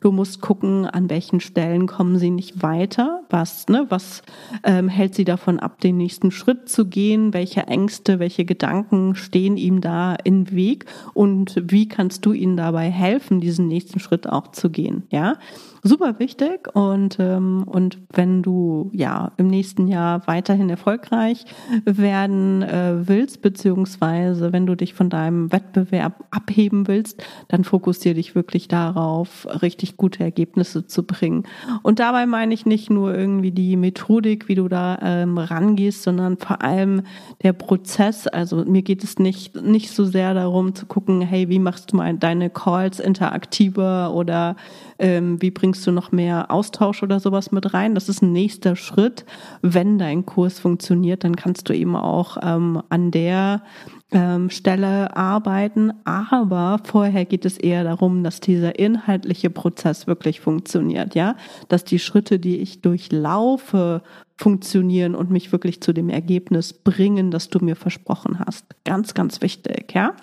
Du 0.00 0.12
musst 0.12 0.40
gucken, 0.40 0.86
an 0.86 1.08
welchen 1.10 1.40
Stellen 1.40 1.86
kommen 1.86 2.18
sie 2.18 2.30
nicht 2.30 2.62
weiter. 2.62 3.22
Was, 3.30 3.68
ne, 3.68 3.86
was 3.88 4.22
ähm, 4.64 4.88
hält 4.88 5.14
sie 5.14 5.24
davon 5.24 5.58
ab, 5.58 5.80
den 5.80 5.96
nächsten 5.96 6.30
Schritt 6.30 6.68
zu 6.68 6.86
gehen? 6.86 7.32
Welche 7.32 7.62
Ängste, 7.62 8.18
welche 8.18 8.44
Gedanken 8.44 9.14
stehen 9.14 9.56
ihm 9.56 9.80
da 9.80 10.14
im 10.24 10.50
Weg? 10.50 10.86
Und 11.14 11.62
wie 11.64 11.88
kannst 11.88 12.26
du 12.26 12.32
ihnen 12.32 12.56
dabei 12.56 12.90
helfen, 12.90 13.40
diesen 13.40 13.68
nächsten 13.68 14.00
Schritt 14.00 14.28
auch 14.28 14.48
zu 14.52 14.70
gehen? 14.70 15.04
Ja, 15.10 15.36
super 15.84 16.18
wichtig. 16.18 16.74
Und, 16.74 17.18
ähm, 17.20 17.64
und 17.66 17.98
wenn 18.12 18.42
du 18.42 18.90
ja 18.92 19.32
im 19.36 19.46
nächsten 19.48 19.86
Jahr 19.86 20.26
weiterhin 20.26 20.70
erfolgreich 20.70 21.44
werden 21.84 22.62
äh, 22.62 23.06
willst, 23.06 23.42
beziehungsweise 23.42 24.52
wenn 24.52 24.66
du 24.66 24.74
dich 24.74 24.94
von 24.94 25.10
deinem 25.10 25.52
Wettbewerb 25.52 26.24
abheben 26.30 26.88
willst, 26.88 27.22
dann 27.48 27.64
fokussiere 27.64 28.14
dich 28.14 28.34
wirklich 28.34 28.66
darauf, 28.66 29.46
richtig 29.62 29.98
gute 29.98 30.24
Ergebnisse 30.24 30.86
zu 30.86 31.04
bringen. 31.04 31.44
Und 31.82 31.98
dabei 31.98 32.24
meine 32.24 32.54
ich 32.54 32.64
nicht 32.64 32.88
nur 32.88 33.14
irgendwie 33.14 33.50
die 33.50 33.76
Methodik, 33.76 34.48
wie 34.48 34.54
du 34.54 34.68
da 34.68 34.98
ähm, 35.02 35.36
rangehst, 35.36 36.02
sondern 36.02 36.38
vor 36.38 36.62
allem 36.62 37.02
der 37.42 37.52
Prozess. 37.52 38.26
Also 38.26 38.64
mir 38.64 38.82
geht 38.82 39.04
es 39.04 39.18
nicht, 39.18 39.60
nicht 39.62 39.90
so 39.90 40.06
sehr 40.06 40.32
darum 40.32 40.74
zu 40.74 40.86
gucken, 40.86 41.20
hey, 41.20 41.50
wie 41.50 41.58
machst 41.58 41.92
du 41.92 41.96
mal 41.96 42.14
deine 42.14 42.48
Calls 42.48 43.00
interaktiver 43.00 44.14
oder 44.14 44.56
ähm, 44.98 45.42
wie 45.42 45.50
bringst 45.74 45.88
du 45.88 45.90
noch 45.90 46.12
mehr 46.12 46.52
Austausch 46.52 47.02
oder 47.02 47.18
sowas 47.18 47.50
mit 47.50 47.74
rein. 47.74 47.96
Das 47.96 48.08
ist 48.08 48.22
ein 48.22 48.30
nächster 48.30 48.76
Schritt. 48.76 49.24
Wenn 49.60 49.98
dein 49.98 50.24
Kurs 50.24 50.60
funktioniert, 50.60 51.24
dann 51.24 51.34
kannst 51.34 51.68
du 51.68 51.72
eben 51.72 51.96
auch 51.96 52.36
ähm, 52.44 52.80
an 52.90 53.10
der 53.10 53.64
ähm, 54.12 54.50
Stelle 54.50 55.16
arbeiten. 55.16 55.92
Aber 56.04 56.78
vorher 56.84 57.24
geht 57.24 57.44
es 57.44 57.58
eher 57.58 57.82
darum, 57.82 58.22
dass 58.22 58.38
dieser 58.38 58.78
inhaltliche 58.78 59.50
Prozess 59.50 60.06
wirklich 60.06 60.40
funktioniert, 60.40 61.16
ja, 61.16 61.34
dass 61.66 61.82
die 61.82 61.98
Schritte, 61.98 62.38
die 62.38 62.58
ich 62.58 62.80
durchlaufe, 62.80 64.02
funktionieren 64.36 65.16
und 65.16 65.32
mich 65.32 65.50
wirklich 65.50 65.80
zu 65.80 65.92
dem 65.92 66.08
Ergebnis 66.08 66.72
bringen, 66.72 67.32
das 67.32 67.48
du 67.48 67.58
mir 67.58 67.74
versprochen 67.74 68.38
hast. 68.38 68.64
Ganz, 68.84 69.14
ganz 69.14 69.42
wichtig, 69.42 69.92
ja. 69.92 70.14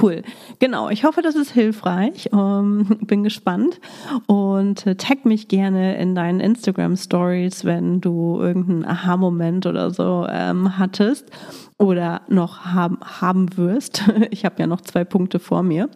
Cool. 0.00 0.22
Genau. 0.58 0.88
Ich 0.88 1.04
hoffe, 1.04 1.22
das 1.22 1.34
ist 1.34 1.50
hilfreich. 1.50 2.30
Ähm, 2.32 2.98
bin 3.02 3.22
gespannt 3.22 3.80
und 4.26 4.86
äh, 4.86 4.96
tag 4.96 5.24
mich 5.24 5.48
gerne 5.48 5.96
in 5.96 6.14
deinen 6.14 6.40
Instagram 6.40 6.96
Stories, 6.96 7.64
wenn 7.64 8.00
du 8.00 8.38
irgendeinen 8.40 8.84
Aha-Moment 8.84 9.66
oder 9.66 9.90
so 9.90 10.26
ähm, 10.30 10.78
hattest 10.78 11.30
oder 11.78 12.22
noch 12.28 12.64
haben, 12.64 12.98
haben 13.02 13.56
wirst. 13.56 14.02
Ich 14.30 14.44
habe 14.44 14.56
ja 14.58 14.66
noch 14.66 14.80
zwei 14.80 15.04
Punkte 15.04 15.38
vor 15.38 15.62
mir. 15.62 15.88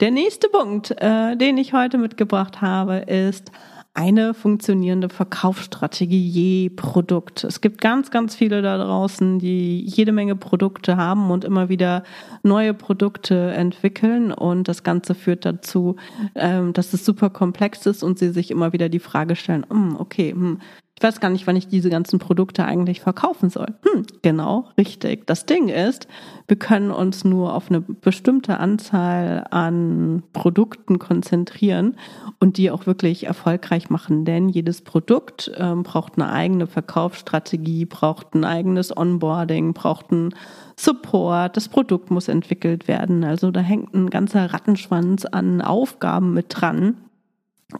Der 0.00 0.10
nächste 0.10 0.48
Punkt, 0.48 0.90
äh, 0.98 1.36
den 1.36 1.58
ich 1.58 1.72
heute 1.72 1.98
mitgebracht 1.98 2.60
habe, 2.60 2.96
ist 2.96 3.52
eine 3.96 4.34
funktionierende 4.34 5.08
Verkaufsstrategie 5.08 6.28
je 6.28 6.68
Produkt. 6.68 7.44
Es 7.44 7.62
gibt 7.62 7.80
ganz, 7.80 8.10
ganz 8.10 8.34
viele 8.34 8.60
da 8.60 8.76
draußen, 8.76 9.38
die 9.38 9.80
jede 9.80 10.12
Menge 10.12 10.36
Produkte 10.36 10.98
haben 10.98 11.30
und 11.30 11.44
immer 11.44 11.70
wieder 11.70 12.04
neue 12.42 12.74
Produkte 12.74 13.52
entwickeln. 13.52 14.32
Und 14.32 14.68
das 14.68 14.82
Ganze 14.82 15.14
führt 15.14 15.46
dazu, 15.46 15.96
ähm, 16.34 16.74
dass 16.74 16.92
es 16.92 17.06
super 17.06 17.30
komplex 17.30 17.86
ist 17.86 18.02
und 18.02 18.18
sie 18.18 18.30
sich 18.30 18.50
immer 18.50 18.74
wieder 18.74 18.90
die 18.90 18.98
Frage 18.98 19.34
stellen, 19.34 19.64
hm, 19.70 19.96
okay, 19.98 20.32
hm, 20.32 20.60
ich 20.98 21.02
weiß 21.02 21.20
gar 21.20 21.28
nicht, 21.28 21.46
wann 21.46 21.56
ich 21.56 21.68
diese 21.68 21.90
ganzen 21.90 22.18
Produkte 22.18 22.64
eigentlich 22.64 23.02
verkaufen 23.02 23.50
soll. 23.50 23.74
Hm, 23.82 24.06
genau, 24.22 24.68
richtig. 24.78 25.26
Das 25.26 25.44
Ding 25.44 25.68
ist, 25.68 26.08
wir 26.48 26.56
können 26.56 26.90
uns 26.90 27.22
nur 27.22 27.54
auf 27.54 27.68
eine 27.68 27.82
bestimmte 27.82 28.58
Anzahl 28.58 29.46
an 29.50 30.22
Produkten 30.32 30.98
konzentrieren 30.98 31.96
und 32.40 32.56
die 32.56 32.70
auch 32.70 32.86
wirklich 32.86 33.26
erfolgreich 33.26 33.90
machen. 33.90 34.24
Denn 34.24 34.48
jedes 34.48 34.80
Produkt 34.80 35.52
ähm, 35.58 35.82
braucht 35.82 36.14
eine 36.16 36.32
eigene 36.32 36.66
Verkaufsstrategie, 36.66 37.84
braucht 37.84 38.34
ein 38.34 38.44
eigenes 38.44 38.96
Onboarding, 38.96 39.74
braucht 39.74 40.10
einen 40.12 40.34
Support. 40.78 41.58
Das 41.58 41.68
Produkt 41.68 42.10
muss 42.10 42.28
entwickelt 42.28 42.88
werden. 42.88 43.22
Also 43.22 43.50
da 43.50 43.60
hängt 43.60 43.92
ein 43.92 44.08
ganzer 44.08 44.50
Rattenschwanz 44.50 45.26
an 45.26 45.60
Aufgaben 45.60 46.32
mit 46.32 46.46
dran. 46.48 46.96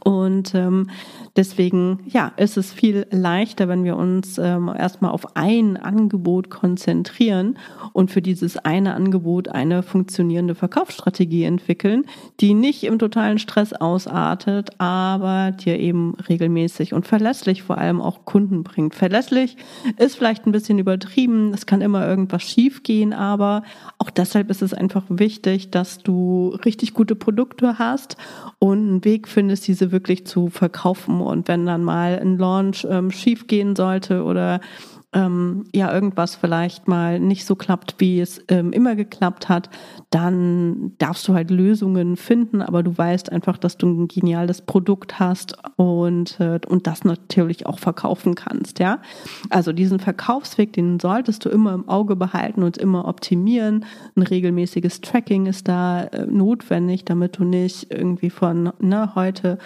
Und 0.02 0.52
ähm, 0.56 0.90
deswegen, 1.36 2.00
ja, 2.08 2.32
ist 2.36 2.56
es 2.56 2.72
viel 2.72 3.06
leichter, 3.12 3.68
wenn 3.68 3.84
wir 3.84 3.96
uns 3.96 4.36
ähm, 4.36 4.68
erstmal 4.76 5.12
auf 5.12 5.36
ein 5.36 5.76
Angebot 5.76 6.50
konzentrieren 6.50 7.56
und 7.92 8.10
für 8.10 8.20
dieses 8.20 8.56
eine 8.56 8.94
Angebot 8.94 9.48
eine 9.48 9.84
funktionierende 9.84 10.56
Verkaufsstrategie 10.56 11.44
entwickeln, 11.44 12.04
die 12.40 12.54
nicht 12.54 12.82
im 12.82 12.98
totalen 12.98 13.38
Stress 13.38 13.72
ausartet, 13.72 14.70
aber 14.78 15.52
dir 15.52 15.78
eben 15.78 16.16
regelmäßig 16.28 16.92
und 16.92 17.06
verlässlich 17.06 17.62
vor 17.62 17.78
allem 17.78 18.00
auch 18.00 18.24
Kunden 18.24 18.64
bringt. 18.64 18.96
Verlässlich 18.96 19.56
ist 19.98 20.16
vielleicht 20.16 20.46
ein 20.46 20.52
bisschen 20.52 20.80
übertrieben, 20.80 21.52
es 21.54 21.64
kann 21.64 21.80
immer 21.80 22.04
irgendwas 22.08 22.42
schiefgehen, 22.42 23.12
aber 23.12 23.62
auch 23.98 24.10
deshalb 24.10 24.50
ist 24.50 24.62
es 24.62 24.74
einfach 24.74 25.04
wichtig, 25.08 25.70
dass 25.70 25.98
du 25.98 26.58
richtig 26.64 26.92
gute 26.92 27.14
Produkte 27.14 27.78
hast 27.78 28.16
und 28.58 28.78
einen 28.78 29.04
Weg 29.04 29.28
findest, 29.28 29.68
diese 29.76 29.92
wirklich 29.92 30.26
zu 30.26 30.48
verkaufen. 30.48 31.20
Und 31.20 31.48
wenn 31.48 31.66
dann 31.66 31.84
mal 31.84 32.18
ein 32.18 32.38
Launch 32.38 32.86
ähm, 32.88 33.10
schief 33.10 33.46
gehen 33.46 33.76
sollte 33.76 34.24
oder 34.24 34.60
ähm, 35.16 35.64
ja 35.74 35.92
irgendwas 35.92 36.36
vielleicht 36.36 36.88
mal 36.88 37.18
nicht 37.18 37.46
so 37.46 37.56
klappt, 37.56 37.94
wie 37.98 38.20
es 38.20 38.44
ähm, 38.48 38.72
immer 38.72 38.94
geklappt 38.94 39.48
hat, 39.48 39.70
dann 40.10 40.92
darfst 40.98 41.26
du 41.26 41.32
halt 41.32 41.50
Lösungen 41.50 42.16
finden, 42.16 42.60
aber 42.60 42.82
du 42.82 42.96
weißt 42.96 43.32
einfach, 43.32 43.56
dass 43.56 43.78
du 43.78 43.86
ein 43.88 44.08
geniales 44.08 44.60
Produkt 44.60 45.18
hast 45.18 45.56
und, 45.76 46.38
äh, 46.38 46.60
und 46.68 46.86
das 46.86 47.04
natürlich 47.04 47.64
auch 47.64 47.78
verkaufen 47.78 48.34
kannst, 48.34 48.78
ja. 48.78 49.00
Also 49.48 49.72
diesen 49.72 50.00
Verkaufsweg, 50.00 50.74
den 50.74 51.00
solltest 51.00 51.46
du 51.46 51.48
immer 51.48 51.72
im 51.72 51.88
Auge 51.88 52.14
behalten 52.14 52.62
und 52.62 52.76
immer 52.76 53.08
optimieren. 53.08 53.86
Ein 54.16 54.22
regelmäßiges 54.22 55.00
Tracking 55.00 55.46
ist 55.46 55.66
da 55.66 56.02
äh, 56.02 56.26
notwendig, 56.26 57.06
damit 57.06 57.38
du 57.38 57.44
nicht 57.44 57.90
irgendwie 57.90 58.30
von 58.30 58.70
ne, 58.80 59.14
heute 59.14 59.56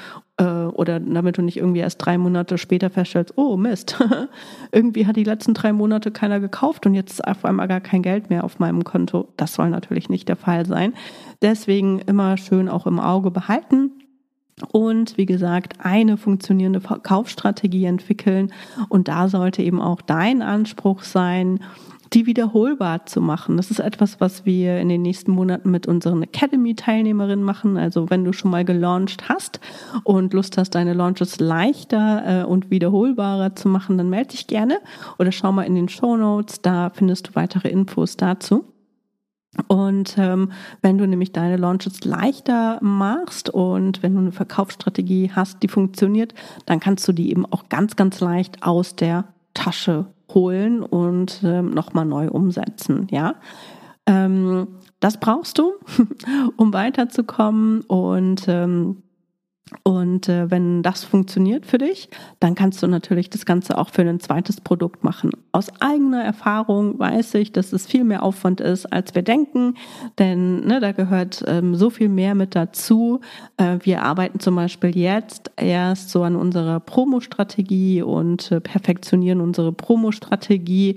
oder 0.44 1.00
damit 1.00 1.38
du 1.38 1.42
nicht 1.42 1.57
irgendwie 1.57 1.81
erst 1.81 2.05
drei 2.05 2.16
Monate 2.16 2.59
später 2.59 2.90
feststellst, 2.90 3.35
oh 3.37 3.57
Mist, 3.57 3.98
irgendwie 4.72 5.07
hat 5.07 5.16
die 5.16 5.24
letzten 5.24 5.55
drei 5.55 5.72
Monate 5.72 6.11
keiner 6.11 6.40
gekauft 6.40 6.87
und 6.87 6.94
jetzt 6.94 7.12
ist 7.12 7.26
auf 7.26 7.44
einmal 7.44 7.68
gar 7.68 7.81
kein 7.81 8.03
Geld 8.03 8.31
mehr 8.31 8.44
auf 8.44 8.59
meinem 8.59 8.85
Konto. 8.85 9.29
Das 9.37 9.55
soll 9.55 9.70
natürlich 9.70 10.09
nicht 10.09 10.29
der 10.29 10.37
Fall 10.37 10.66
sein. 10.66 10.94
Deswegen 11.42 12.00
immer 12.00 12.37
schön 12.37 12.68
auch 12.68 12.87
im 12.87 13.00
Auge 13.00 13.31
behalten. 13.31 13.92
Und 14.72 15.16
wie 15.16 15.26
gesagt, 15.26 15.74
eine 15.79 16.16
funktionierende 16.16 16.81
Verkaufsstrategie 16.81 17.87
entwickeln. 17.87 18.53
Und 18.88 19.09
da 19.09 19.29
sollte 19.29 19.62
eben 19.62 19.81
auch 19.81 20.03
dein 20.03 20.42
Anspruch 20.42 21.03
sein, 21.03 21.61
die 22.12 22.27
wiederholbar 22.27 23.07
zu 23.07 23.20
machen. 23.20 23.57
Das 23.57 23.70
ist 23.70 23.79
etwas, 23.79 24.20
was 24.20 24.44
wir 24.44 24.81
in 24.81 24.88
den 24.88 25.03
nächsten 25.03 25.31
Monaten 25.31 25.70
mit 25.70 25.87
unseren 25.87 26.23
Academy-Teilnehmerinnen 26.23 27.44
machen. 27.44 27.77
Also 27.77 28.11
wenn 28.11 28.25
du 28.25 28.33
schon 28.33 28.51
mal 28.51 28.64
gelauncht 28.64 29.29
hast 29.29 29.61
und 30.03 30.33
Lust 30.33 30.59
hast, 30.59 30.75
deine 30.75 30.94
Launches 30.94 31.38
leichter 31.38 32.42
äh, 32.42 32.44
und 32.44 32.70
wiederholbarer 32.70 33.55
zu 33.55 33.68
machen, 33.68 33.96
dann 33.96 34.11
melde 34.11 34.31
dich 34.31 34.49
gerne 34.49 34.79
oder 35.18 35.31
schau 35.31 35.53
mal 35.53 35.62
in 35.62 35.77
den 35.77 35.88
Show 35.88 36.16
Notes. 36.16 36.62
Da 36.62 36.90
findest 36.90 37.29
du 37.29 37.35
weitere 37.35 37.68
Infos 37.68 38.16
dazu. 38.16 38.64
Und 39.66 40.16
ähm, 40.16 40.53
wenn 40.81 40.99
du 40.99 41.07
nämlich 41.07 41.33
deine 41.33 41.57
Launches 41.57 42.05
leichter 42.05 42.79
machst 42.83 43.51
und 43.51 44.03
wenn 44.03 44.14
du 44.14 44.20
eine 44.20 44.33
Verkaufsstrategie 44.33 45.33
hast, 45.35 45.62
die 45.62 45.68
funktioniert, 45.68 46.35
dann 46.66 46.81
kannst 46.81 47.07
du 47.09 47.12
die 47.12 47.31
eben 47.31 47.46
auch 47.46 47.68
ganz, 47.68 47.96
ganz 47.96 48.20
leicht 48.20 48.62
aus 48.62 48.94
der 48.94 49.25
Tasche 49.55 50.07
holen 50.35 50.83
und 50.83 51.43
ähm, 51.45 51.71
nochmal 51.71 52.07
neu 52.07 52.29
umsetzen, 52.29 53.07
ja. 53.11 53.37
Ähm, 54.07 54.69
das 55.01 55.19
brauchst 55.19 55.59
du, 55.59 55.75
um 56.57 56.73
weiterzukommen 56.73 57.83
und 57.83 58.47
ähm, 58.49 59.03
und 59.85 60.28
äh, 60.28 60.50
wenn 60.50 60.83
das 60.83 61.04
funktioniert 61.04 61.64
für 61.64 61.78
dich, 61.78 62.09
dann 62.40 62.54
kannst 62.54 62.83
du 62.83 62.87
natürlich 62.87 63.30
das 63.30 63.46
Ganze 63.46 63.78
auch 63.78 63.90
für 63.90 64.02
ein 64.02 64.20
zweites 64.20 64.61
Produkt 64.61 65.04
machen. 65.04 65.30
Aus 65.52 65.68
eigener 65.80 66.22
Erfahrung 66.22 66.98
weiß 66.98 67.35
ich, 67.35 67.52
dass 67.52 67.72
es 67.72 67.87
viel 67.87 68.04
mehr 68.04 68.22
Aufwand 68.22 68.61
ist, 68.61 68.87
als 68.87 69.14
wir 69.14 69.22
denken, 69.22 69.74
denn 70.18 70.66
ne, 70.66 70.80
da 70.80 70.92
gehört 70.92 71.44
ähm, 71.46 71.76
so 71.76 71.90
viel 71.90 72.09
mehr 72.09 72.35
mit 72.35 72.54
dazu. 72.54 73.20
Äh, 73.56 73.78
wir 73.83 74.02
arbeiten 74.02 74.40
zum 74.40 74.56
Beispiel 74.56 74.96
jetzt 74.96 75.52
erst 75.56 76.11
so 76.11 76.24
an 76.24 76.37
unserer 76.37 76.80
Promo-Strategie 76.80 78.02
und 78.02 78.50
äh, 78.50 78.61
perfektionieren 78.61 79.40
unsere 79.40 79.72
Promo-Strategie, 79.72 80.96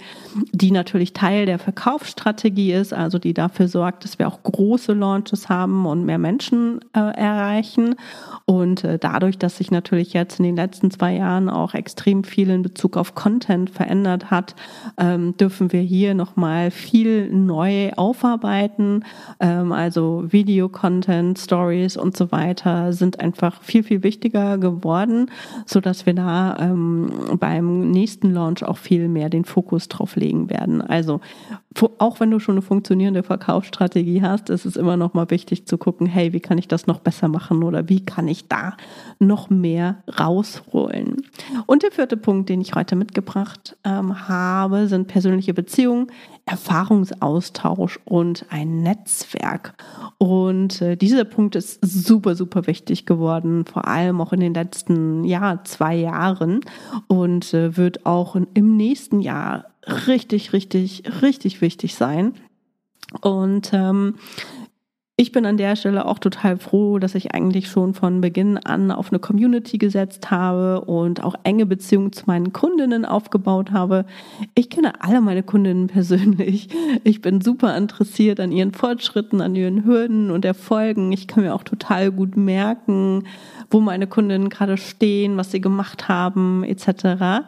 die 0.51 0.71
natürlich 0.71 1.13
Teil 1.13 1.45
der 1.45 1.59
Verkaufsstrategie 1.59 2.73
ist, 2.73 2.93
also 2.93 3.19
die 3.19 3.33
dafür 3.33 3.67
sorgt, 3.67 4.03
dass 4.03 4.17
wir 4.17 4.27
auch 4.27 4.41
große 4.41 4.93
Launches 4.93 5.49
haben 5.49 5.85
und 5.85 6.05
mehr 6.05 6.17
Menschen 6.17 6.79
äh, 6.93 6.99
erreichen. 6.99 7.95
Und 8.45 8.62
Und 8.63 8.85
äh, 8.85 8.97
dadurch, 8.97 9.37
dass 9.37 9.57
sich 9.57 9.71
natürlich 9.71 10.13
jetzt 10.13 10.39
in 10.39 10.45
den 10.45 10.55
letzten 10.55 10.89
zwei 10.89 11.15
Jahren 11.15 11.49
auch 11.49 11.73
extrem 11.73 12.23
viel 12.23 12.49
in 12.49 12.61
Bezug 12.61 12.95
auf 12.95 13.13
Content 13.13 13.69
verändert 13.69 14.31
hat, 14.31 14.55
ähm, 14.97 15.35
dürfen 15.35 15.73
wir 15.73 15.81
hier 15.81 16.13
nochmal 16.13 16.71
viel 16.71 17.29
neu 17.29 17.91
aufarbeiten. 17.91 19.03
Ähm, 19.41 19.73
also 19.73 20.23
Video-Content, 20.27 21.37
Stories 21.37 21.97
und 21.97 22.15
so 22.15 22.31
weiter 22.31 22.93
sind 22.93 23.19
einfach 23.19 23.61
viel, 23.61 23.83
viel 23.83 24.01
wichtiger 24.01 24.57
geworden, 24.57 25.29
so 25.65 25.81
dass 25.81 26.05
wir 26.05 26.13
da 26.13 26.55
ähm, 26.59 27.11
beim 27.39 27.91
nächsten 27.91 28.31
Launch 28.31 28.63
auch 28.63 28.77
viel 28.77 29.09
mehr 29.09 29.29
den 29.29 29.43
Fokus 29.43 29.89
drauf 29.89 30.15
legen 30.15 30.49
werden. 30.49 30.81
Also 30.81 31.19
auch 31.97 32.19
wenn 32.19 32.31
du 32.31 32.39
schon 32.39 32.55
eine 32.55 32.61
funktionierende 32.61 33.23
Verkaufsstrategie 33.23 34.21
hast, 34.21 34.49
ist 34.49 34.65
es 34.65 34.75
immer 34.75 34.97
noch 34.97 35.13
mal 35.13 35.29
wichtig 35.29 35.65
zu 35.65 35.77
gucken, 35.77 36.07
hey, 36.07 36.33
wie 36.33 36.39
kann 36.39 36.57
ich 36.57 36.67
das 36.67 36.87
noch 36.87 36.99
besser 36.99 37.27
machen 37.27 37.63
oder 37.63 37.89
wie 37.89 38.05
kann 38.05 38.27
ich 38.27 38.47
da 38.47 38.75
noch 39.19 39.49
mehr 39.49 40.03
rausholen? 40.19 41.23
Und 41.65 41.83
der 41.83 41.91
vierte 41.91 42.17
Punkt, 42.17 42.49
den 42.49 42.61
ich 42.61 42.75
heute 42.75 42.95
mitgebracht 42.95 43.77
ähm, 43.83 44.27
habe, 44.27 44.87
sind 44.87 45.07
persönliche 45.07 45.53
Beziehungen, 45.53 46.07
Erfahrungsaustausch 46.45 47.99
und 48.05 48.45
ein 48.49 48.81
Netzwerk. 48.83 49.75
Und 50.17 50.81
äh, 50.81 50.97
dieser 50.97 51.23
Punkt 51.23 51.55
ist 51.55 51.79
super, 51.81 52.35
super 52.35 52.67
wichtig 52.67 53.05
geworden, 53.05 53.65
vor 53.65 53.87
allem 53.87 54.19
auch 54.19 54.33
in 54.33 54.41
den 54.41 54.53
letzten 54.53 55.23
ja, 55.23 55.61
zwei 55.63 55.95
Jahren 55.95 56.61
und 57.07 57.53
äh, 57.53 57.77
wird 57.77 58.05
auch 58.05 58.35
im 58.35 58.77
nächsten 58.77 59.21
Jahr 59.21 59.65
richtig, 59.87 60.53
richtig, 60.53 61.03
richtig 61.21 61.61
wichtig 61.61 61.95
sein. 61.95 62.33
Und 63.21 63.71
ähm, 63.73 64.15
ich 65.15 65.31
bin 65.31 65.45
an 65.45 65.57
der 65.57 65.75
Stelle 65.75 66.07
auch 66.07 66.17
total 66.17 66.57
froh, 66.57 66.97
dass 66.97 67.13
ich 67.13 67.35
eigentlich 67.35 67.67
schon 67.67 67.93
von 67.93 68.19
Beginn 68.19 68.57
an 68.57 68.89
auf 68.89 69.11
eine 69.11 69.19
Community 69.19 69.77
gesetzt 69.77 70.31
habe 70.31 70.81
und 70.81 71.23
auch 71.23 71.35
enge 71.43 71.67
Beziehungen 71.67 72.11
zu 72.11 72.23
meinen 72.25 72.51
Kundinnen 72.51 73.05
aufgebaut 73.05 73.71
habe. 73.71 74.05
Ich 74.55 74.71
kenne 74.71 75.03
alle 75.03 75.21
meine 75.21 75.43
Kundinnen 75.43 75.85
persönlich. 75.85 76.69
Ich 77.03 77.21
bin 77.21 77.41
super 77.41 77.77
interessiert 77.77 78.39
an 78.39 78.51
ihren 78.51 78.73
Fortschritten, 78.73 79.41
an 79.41 79.55
ihren 79.55 79.85
Hürden 79.85 80.31
und 80.31 80.45
Erfolgen. 80.45 81.11
Ich 81.11 81.27
kann 81.27 81.43
mir 81.43 81.53
auch 81.53 81.63
total 81.63 82.11
gut 82.11 82.35
merken, 82.35 83.25
wo 83.69 83.79
meine 83.79 84.07
Kundinnen 84.07 84.49
gerade 84.49 84.77
stehen, 84.77 85.37
was 85.37 85.51
sie 85.51 85.61
gemacht 85.61 86.07
haben, 86.07 86.63
etc. 86.63 87.45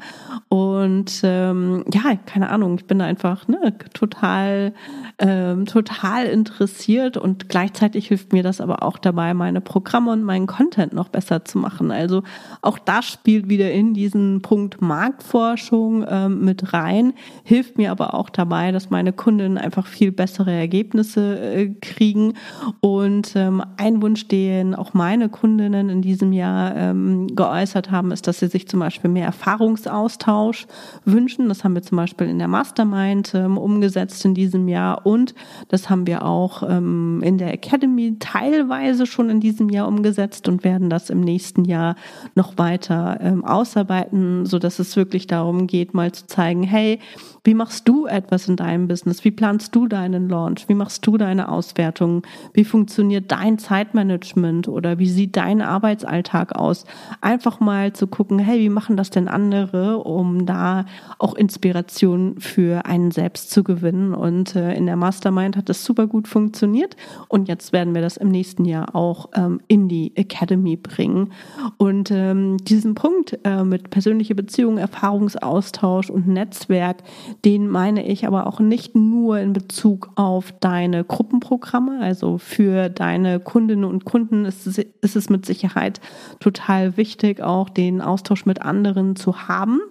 Und 0.49 1.21
ähm, 1.23 1.83
ja, 1.91 2.15
keine 2.27 2.49
Ahnung, 2.49 2.75
ich 2.75 2.85
bin 2.85 3.01
einfach 3.01 3.47
ne, 3.47 3.73
total, 3.93 4.73
ähm, 5.17 5.65
total 5.65 6.25
interessiert 6.25 7.17
und 7.17 7.49
gleichzeitig 7.55 8.09
hilft 8.09 8.33
mir 8.33 8.43
das 8.43 8.59
aber 8.59 8.83
auch 8.83 8.97
dabei, 8.97 9.33
meine 9.33 9.61
Programme 9.61 10.11
und 10.11 10.23
meinen 10.23 10.45
Content 10.45 10.91
noch 10.91 11.07
besser 11.07 11.45
zu 11.45 11.57
machen. 11.57 11.89
Also 11.89 12.21
auch 12.61 12.77
das 12.77 13.05
spielt 13.05 13.47
wieder 13.47 13.71
in 13.71 13.93
diesen 13.93 14.41
Punkt 14.41 14.81
Marktforschung 14.81 16.05
ähm, 16.05 16.43
mit 16.43 16.73
rein, 16.73 17.13
hilft 17.45 17.77
mir 17.77 17.91
aber 17.91 18.13
auch 18.13 18.29
dabei, 18.29 18.73
dass 18.73 18.89
meine 18.89 19.13
Kundinnen 19.13 19.57
einfach 19.57 19.87
viel 19.87 20.11
bessere 20.11 20.51
Ergebnisse 20.51 21.39
äh, 21.39 21.67
kriegen. 21.81 22.33
Und 22.81 23.37
ähm, 23.37 23.63
ein 23.77 24.01
Wunsch, 24.01 24.27
den 24.27 24.75
auch 24.75 24.93
meine 24.93 25.29
Kundinnen 25.29 25.87
in 25.87 26.01
diesem 26.01 26.33
Jahr 26.33 26.75
ähm, 26.75 27.33
geäußert 27.37 27.89
haben, 27.89 28.11
ist, 28.11 28.27
dass 28.27 28.39
sie 28.39 28.47
sich 28.47 28.67
zum 28.67 28.81
Beispiel 28.81 29.09
mehr 29.09 29.27
Erfahrungsaustausch 29.27 30.67
wünschen. 31.05 31.47
Das 31.47 31.63
haben 31.63 31.73
wir 31.73 31.83
zum 31.83 31.95
Beispiel 31.95 32.27
in 32.27 32.37
der 32.37 32.49
Mastermind 32.49 33.33
ähm, 33.33 33.57
umgesetzt 33.57 34.25
in 34.25 34.33
diesem 34.33 34.67
Jahr 34.67 35.05
und 35.05 35.33
das 35.69 35.89
haben 35.89 36.05
wir 36.05 36.25
auch 36.25 36.61
ähm, 36.69 37.21
in 37.23 37.37
der 37.37 37.44
der 37.45 37.53
Academy 37.53 38.17
teilweise 38.19 39.05
schon 39.05 39.29
in 39.29 39.39
diesem 39.39 39.69
Jahr 39.69 39.87
umgesetzt 39.87 40.47
und 40.47 40.63
werden 40.63 40.89
das 40.89 41.09
im 41.09 41.21
nächsten 41.21 41.63
Jahr 41.63 41.95
noch 42.33 42.57
weiter 42.57 43.19
ähm, 43.21 43.45
ausarbeiten, 43.45 44.45
so 44.45 44.59
dass 44.59 44.79
es 44.79 44.95
wirklich 44.95 45.27
darum 45.27 45.67
geht, 45.67 45.93
mal 45.93 46.11
zu 46.11 46.25
zeigen, 46.25 46.63
hey, 46.63 46.99
wie 47.45 47.53
machst 47.53 47.87
du 47.87 48.07
etwas 48.07 48.47
in 48.47 48.55
deinem 48.55 48.87
Business? 48.87 49.23
Wie 49.23 49.31
planst 49.31 49.75
du 49.75 49.87
deinen 49.87 50.27
Launch? 50.29 50.67
Wie 50.67 50.73
machst 50.73 51.05
du 51.05 51.15
deine 51.15 51.47
Auswertung? 51.49 52.23
Wie 52.53 52.65
funktioniert 52.65 53.31
dein 53.31 53.59
Zeitmanagement 53.59 54.67
oder 54.67 54.97
wie 54.97 55.07
sieht 55.07 55.37
dein 55.37 55.61
Arbeitsalltag 55.61 56.55
aus? 56.55 56.85
Einfach 57.21 57.59
mal 57.59 57.93
zu 57.93 58.07
gucken, 58.07 58.39
hey, 58.39 58.59
wie 58.59 58.69
machen 58.69 58.97
das 58.97 59.11
denn 59.11 59.27
andere, 59.27 59.99
um 59.99 60.47
da 60.47 60.85
auch 61.19 61.35
Inspiration 61.35 62.39
für 62.39 62.85
einen 62.85 63.11
selbst 63.11 63.51
zu 63.51 63.63
gewinnen. 63.63 64.15
Und 64.15 64.55
äh, 64.55 64.73
in 64.73 64.87
der 64.87 64.95
Mastermind 64.95 65.55
hat 65.55 65.69
das 65.69 65.85
super 65.85 66.07
gut 66.07 66.27
funktioniert. 66.27 66.97
Und 67.27 67.47
jetzt 67.47 67.73
werden 67.73 67.93
wir 67.93 68.01
das 68.01 68.17
im 68.17 68.29
nächsten 68.29 68.65
Jahr 68.65 68.95
auch 68.95 69.29
ähm, 69.35 69.61
in 69.67 69.87
die 69.87 70.15
Academy 70.15 70.77
bringen. 70.77 71.31
Und 71.77 72.09
ähm, 72.09 72.57
diesen 72.57 72.95
Punkt 72.95 73.37
äh, 73.43 73.63
mit 73.63 73.91
persönliche 73.91 74.33
Beziehungen, 74.33 74.79
Erfahrungsaustausch 74.79 76.09
und 76.09 76.27
Netzwerk, 76.27 77.03
den 77.43 77.67
meine 77.67 78.05
ich 78.05 78.25
aber 78.25 78.47
auch 78.47 78.59
nicht 78.59 78.95
nur 78.95 79.39
in 79.39 79.53
Bezug 79.53 80.11
auf 80.15 80.53
deine 80.59 81.03
Gruppenprogramme, 81.03 81.99
also 81.99 82.37
für 82.37 82.89
deine 82.89 83.39
Kundinnen 83.39 83.85
und 83.85 84.05
Kunden 84.05 84.45
ist 84.45 84.65
es, 84.67 84.77
ist 84.77 85.15
es 85.15 85.29
mit 85.29 85.45
Sicherheit 85.45 85.99
total 86.39 86.97
wichtig, 86.97 87.41
auch 87.41 87.69
den 87.69 88.01
Austausch 88.01 88.45
mit 88.45 88.61
anderen 88.61 89.15
zu 89.15 89.47
haben 89.47 89.81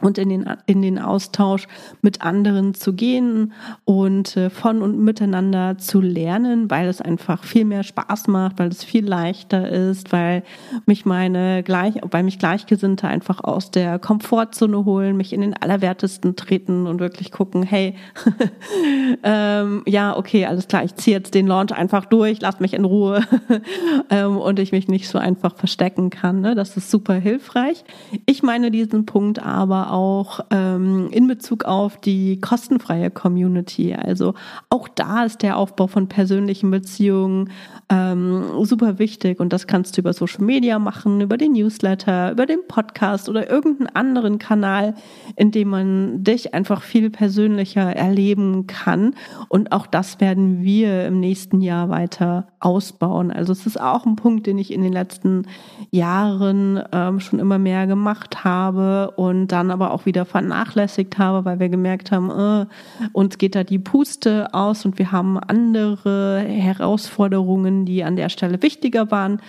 und 0.00 0.18
in 0.18 0.28
den, 0.28 0.46
in 0.66 0.82
den 0.82 0.98
Austausch 0.98 1.66
mit 2.02 2.22
anderen 2.22 2.74
zu 2.74 2.92
gehen 2.92 3.52
und 3.84 4.36
äh, 4.36 4.50
von 4.50 4.82
und 4.82 4.98
miteinander 4.98 5.78
zu 5.78 6.00
lernen, 6.00 6.70
weil 6.70 6.88
es 6.88 7.00
einfach 7.00 7.44
viel 7.44 7.64
mehr 7.64 7.82
Spaß 7.82 8.28
macht, 8.28 8.58
weil 8.58 8.68
es 8.68 8.84
viel 8.84 9.06
leichter 9.06 9.68
ist, 9.68 10.12
weil 10.12 10.42
mich 10.86 11.04
meine 11.04 11.62
gleich, 11.62 11.94
weil 12.10 12.22
mich 12.22 12.38
Gleichgesinnte 12.38 13.08
einfach 13.08 13.42
aus 13.44 13.70
der 13.70 13.98
Komfortzone 13.98 14.84
holen, 14.84 15.16
mich 15.16 15.32
in 15.32 15.40
den 15.40 15.54
Allerwertesten 15.54 16.36
treten 16.36 16.86
und 16.86 17.00
wirklich 17.00 17.30
gucken, 17.30 17.62
hey, 17.62 17.94
ähm, 19.22 19.82
ja, 19.86 20.16
okay, 20.16 20.46
alles 20.46 20.68
klar, 20.68 20.84
ich 20.84 20.94
ziehe 20.94 21.16
jetzt 21.16 21.34
den 21.34 21.46
Launch 21.46 21.72
einfach 21.72 22.06
durch, 22.06 22.40
lass 22.40 22.60
mich 22.60 22.74
in 22.74 22.84
Ruhe 22.84 23.22
ähm, 24.10 24.36
und 24.38 24.58
ich 24.58 24.72
mich 24.72 24.88
nicht 24.88 25.08
so 25.08 25.18
einfach 25.18 25.56
verstecken 25.56 26.10
kann. 26.10 26.40
Ne? 26.40 26.54
Das 26.54 26.76
ist 26.76 26.90
super 26.90 27.14
hilfreich. 27.14 27.84
Ich 28.26 28.42
meine 28.42 28.70
diesen 28.70 29.06
Punkt 29.06 29.40
aber 29.40 29.89
auch 29.90 30.40
ähm, 30.50 31.08
in 31.10 31.26
Bezug 31.26 31.64
auf 31.64 32.00
die 32.00 32.40
kostenfreie 32.40 33.10
Community. 33.10 33.94
Also 33.94 34.34
auch 34.68 34.88
da 34.88 35.24
ist 35.24 35.42
der 35.42 35.56
Aufbau 35.56 35.86
von 35.86 36.08
persönlichen 36.08 36.70
Beziehungen 36.70 37.50
ähm, 37.88 38.64
super 38.64 38.98
wichtig 38.98 39.40
und 39.40 39.52
das 39.52 39.66
kannst 39.66 39.96
du 39.96 40.00
über 40.00 40.12
Social 40.12 40.44
Media 40.44 40.78
machen, 40.78 41.20
über 41.20 41.36
den 41.36 41.52
Newsletter, 41.52 42.32
über 42.32 42.46
den 42.46 42.60
Podcast 42.68 43.28
oder 43.28 43.50
irgendeinen 43.50 43.94
anderen 43.94 44.38
Kanal, 44.38 44.94
in 45.36 45.50
dem 45.50 45.68
man 45.68 46.22
dich 46.22 46.54
einfach 46.54 46.82
viel 46.82 47.10
persönlicher 47.10 47.94
erleben 47.96 48.66
kann. 48.66 49.14
Und 49.48 49.72
auch 49.72 49.86
das 49.86 50.20
werden 50.20 50.62
wir 50.62 51.06
im 51.06 51.20
nächsten 51.20 51.60
Jahr 51.60 51.88
weiter 51.88 52.48
ausbauen. 52.60 53.30
Also 53.30 53.52
es 53.52 53.66
ist 53.66 53.80
auch 53.80 54.04
ein 54.04 54.16
Punkt, 54.16 54.46
den 54.46 54.58
ich 54.58 54.72
in 54.72 54.82
den 54.82 54.92
letzten 54.92 55.46
Jahren 55.90 56.82
ähm, 56.92 57.18
schon 57.18 57.38
immer 57.38 57.58
mehr 57.58 57.86
gemacht 57.86 58.44
habe 58.44 59.12
und 59.16 59.48
dann 59.48 59.70
aber 59.70 59.92
auch 59.92 60.06
wieder 60.06 60.26
vernachlässigt 60.26 61.18
habe, 61.18 61.44
weil 61.46 61.58
wir 61.58 61.70
gemerkt 61.70 62.12
haben, 62.12 62.30
äh, 62.30 62.66
uns 63.12 63.38
geht 63.38 63.54
da 63.54 63.64
die 63.64 63.78
Puste 63.78 64.52
aus 64.52 64.84
und 64.84 64.98
wir 64.98 65.10
haben 65.10 65.38
andere 65.38 66.40
Herausforderungen, 66.40 67.86
die 67.86 68.04
an 68.04 68.16
der 68.16 68.28
Stelle 68.28 68.62
wichtiger 68.62 69.10
waren 69.10 69.40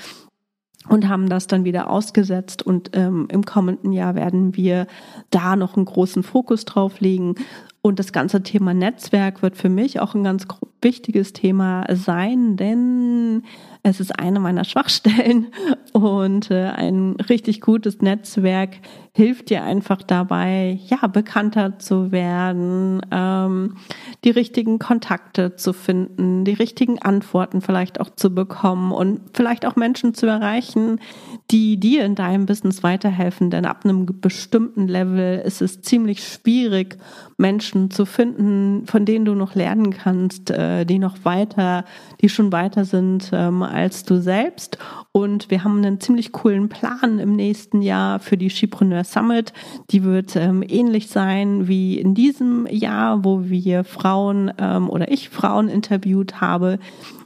und 0.88 1.08
haben 1.08 1.30
das 1.30 1.48
dann 1.48 1.66
wieder 1.66 1.90
ausgesetzt 1.90 2.64
und 2.64 2.92
ähm, 2.94 3.28
im 3.30 3.46
kommenden 3.46 3.92
Jahr 3.92 4.16
werden 4.16 4.56
wir 4.56 4.88
da 5.30 5.56
noch 5.56 5.76
einen 5.76 5.86
großen 5.86 6.24
Fokus 6.24 6.66
drauf 6.66 7.02
legen 7.02 7.36
und 7.82 7.98
das 7.98 8.14
ganze 8.14 8.44
Thema 8.44 8.74
Netzwerk 8.74 9.42
wird 9.42 9.58
für 9.58 9.70
mich 9.70 10.00
auch 10.00 10.14
ein 10.14 10.24
ganz 10.24 10.48
wichtiges 10.82 11.34
Thema 11.34 11.86
sein, 11.92 12.56
denn 12.56 13.44
es 13.84 14.00
ist 14.00 14.20
eine 14.20 14.40
meiner 14.40 14.66
Schwachstellen 14.66 15.48
und 15.94 16.52
äh, 16.52 16.66
ein 16.66 17.16
richtig 17.30 17.62
gutes 17.62 18.02
Netzwerk 18.02 18.78
hilft 19.14 19.50
dir 19.50 19.64
einfach 19.64 20.04
dabei, 20.04 20.80
ja, 20.88 21.06
bekannter 21.08 21.80
zu 21.80 22.14
werden, 22.14 23.02
ähm, 23.12 23.76
die 24.24 24.30
richtigen 24.30 24.80
Kontakte 24.80 25.58
zu 25.58 25.74
finden, 25.74 26.46
die 26.46 26.54
richtigen 26.54 27.00
Antworten 27.00 27.60
vielleicht 27.60 28.00
auch 28.00 28.10
zu 28.16 28.34
bekommen 28.34 28.94
und 28.94 29.20
vielleicht 29.34 29.66
auch 29.66 29.76
Menschen 29.76 30.14
zu 30.14 30.28
erreichen, 30.28 31.02
die 31.52 31.78
dir 31.78 32.06
in 32.06 32.16
deinem 32.16 32.46
Business 32.46 32.84
weiterhelfen. 32.84 33.50
Denn 33.50 33.66
ab 33.66 33.82
einem 33.84 34.06
bestimmten 34.06 34.88
Level 34.88 35.40
ist 35.40 35.62
es 35.62 35.82
ziemlich 35.82 36.26
schwierig, 36.26 36.98
Menschen 37.38 37.92
zu 37.92 38.06
finden, 38.06 38.86
von 38.86 39.04
denen 39.04 39.26
du 39.26 39.36
noch 39.36 39.56
lernen 39.56 39.92
kannst, 39.92 40.52
äh, 40.52 40.86
die 40.86 41.00
noch 41.00 41.26
weiter, 41.26 41.84
die 42.22 42.30
schon 42.30 42.54
weiter 42.54 42.86
sind 42.86 43.32
ähm, 43.34 43.62
als 43.62 44.06
du 44.06 44.22
selbst. 44.22 44.78
Und 45.12 45.52
wir 45.52 45.66
haben 45.66 45.80
einen 45.80 46.00
ziemlich 46.00 46.32
coolen 46.32 46.70
Plan 46.70 47.20
im 47.20 47.36
nächsten 47.36 47.82
Jahr 47.82 48.20
für 48.20 48.38
die 48.38 48.50
Skipreneur 48.50 49.01
Summit. 49.04 49.54
Die 49.92 50.04
wird 50.04 50.36
ähm, 50.36 50.64
ähnlich 50.68 51.10
sein 51.10 51.68
wie 51.68 52.00
in 52.00 52.14
diesem 52.16 52.68
Jahr, 52.68 53.24
wo 53.24 53.50
wir 53.50 53.84
Frauen 53.84 54.52
ähm, 54.58 54.90
oder 54.90 55.12
ich 55.12 55.30
Frauen 55.30 55.70
interviewt 55.70 56.42
habe, 56.42 56.80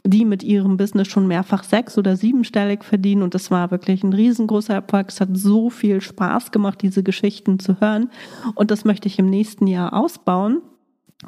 die 0.04 0.26
mit 0.26 0.44
ihrem 0.44 0.78
Business 0.78 1.08
schon 1.08 1.28
mehrfach 1.28 1.64
sechs- 1.64 1.98
oder 1.98 2.16
siebenstellig 2.16 2.84
verdienen. 2.84 3.24
Und 3.24 3.34
das 3.34 3.52
war 3.52 3.72
wirklich 3.72 4.04
ein 4.04 4.14
riesengroßer 4.14 4.74
Erfolg. 4.74 5.10
Es 5.10 5.22
hat 5.22 5.30
so 5.34 5.70
viel 5.70 6.02
Spaß 6.02 6.52
gemacht, 6.52 6.82
diese 6.82 7.04
Geschichten 7.04 7.60
zu 7.60 7.80
hören. 7.80 8.10
Und 8.54 8.72
das 8.72 8.86
möchte 8.86 9.08
ich 9.08 9.20
im 9.20 9.30
nächsten 9.30 9.68
Jahr 9.68 9.94
ausbauen. 9.94 10.62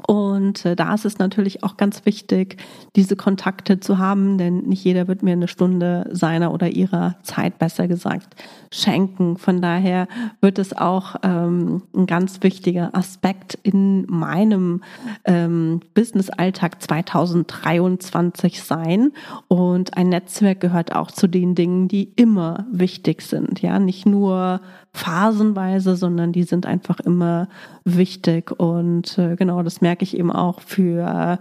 Und 0.06 0.66
äh, 0.66 0.76
da 0.76 0.94
ist 0.94 1.06
es 1.06 1.18
natürlich 1.18 1.64
auch 1.64 1.78
ganz 1.78 2.06
wichtig, 2.06 2.58
diese 2.96 3.16
Kontakte 3.16 3.80
zu 3.80 3.98
haben, 3.98 4.38
denn 4.38 4.64
nicht 4.64 4.84
jeder 4.84 5.08
wird 5.08 5.24
mir 5.24 5.32
eine 5.32 5.48
Stunde 5.48 6.10
seiner 6.12 6.54
oder 6.54 6.68
ihrer 6.70 7.16
Zeit, 7.24 7.58
besser 7.58 7.88
gesagt, 7.88 8.36
schenken. 8.72 9.38
Von 9.38 9.62
daher 9.62 10.08
wird 10.42 10.60
es 10.60 10.76
auch 10.76 11.16
ähm, 11.24 11.84
ein 11.96 12.06
ganz 12.06 12.44
wichtiger 12.44 12.94
Aspekt 12.96 13.58
in 13.64 14.06
meinem 14.08 14.84
ähm, 15.24 15.80
Business-Alltag 15.94 16.82
2023 16.82 18.62
sein. 18.62 19.14
Und 19.48 19.96
ein 19.96 20.10
Netzwerk 20.10 20.60
gehört 20.60 20.94
auch 20.94 21.12
zu 21.12 21.28
den 21.28 21.56
Dingen, 21.56 21.88
die 21.88 22.12
immer 22.18 22.68
wichtig 22.72 23.22
sind. 23.22 23.62
Ja, 23.62 23.80
nicht 23.80 24.06
nur 24.06 24.60
phasenweise, 24.98 25.96
sondern 25.96 26.32
die 26.32 26.44
sind 26.44 26.66
einfach 26.66 27.00
immer 27.00 27.48
wichtig. 27.84 28.52
Und 28.52 29.18
äh, 29.18 29.36
genau, 29.36 29.64
das 29.64 29.82
merke 29.82 30.04
ich 30.04 30.18
eben 30.18 30.32
auch 30.32 30.62
für 30.62 31.40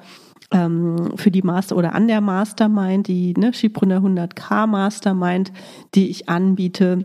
ähm, 0.53 1.13
für 1.17 1.31
die 1.31 1.43
Master 1.43 1.77
oder 1.77 1.95
an 1.95 2.07
der 2.07 2.21
Mastermind, 2.21 3.09
die 3.09 3.35
ne, 3.37 3.53
Schiebrunner 3.53 3.99
100k 3.99 4.67
Mastermind, 4.67 5.53
die 5.95 6.09
ich 6.09 6.29
anbiete 6.29 7.05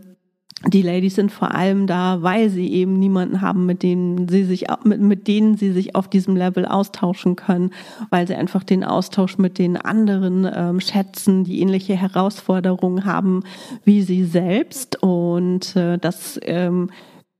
die 0.68 0.82
Ladies 0.82 1.16
sind 1.16 1.32
vor 1.32 1.54
allem 1.54 1.86
da, 1.86 2.22
weil 2.22 2.48
sie 2.48 2.72
eben 2.72 2.98
niemanden 2.98 3.40
haben, 3.40 3.66
mit 3.66 3.82
denen 3.82 4.28
sie 4.28 4.44
sich 4.44 4.66
mit, 4.84 5.00
mit 5.00 5.26
denen 5.26 5.56
sie 5.56 5.72
sich 5.72 5.94
auf 5.94 6.08
diesem 6.08 6.36
Level 6.36 6.66
austauschen 6.66 7.36
können, 7.36 7.70
weil 8.10 8.26
sie 8.26 8.34
einfach 8.34 8.62
den 8.62 8.84
Austausch 8.84 9.38
mit 9.38 9.58
den 9.58 9.76
anderen 9.76 10.48
ähm, 10.54 10.80
schätzen, 10.80 11.44
die 11.44 11.60
ähnliche 11.60 11.96
Herausforderungen 11.96 13.04
haben 13.04 13.42
wie 13.84 14.02
sie 14.02 14.24
selbst. 14.24 15.02
Und 15.02 15.74
äh, 15.76 15.98
das 15.98 16.38
ähm, 16.42 16.90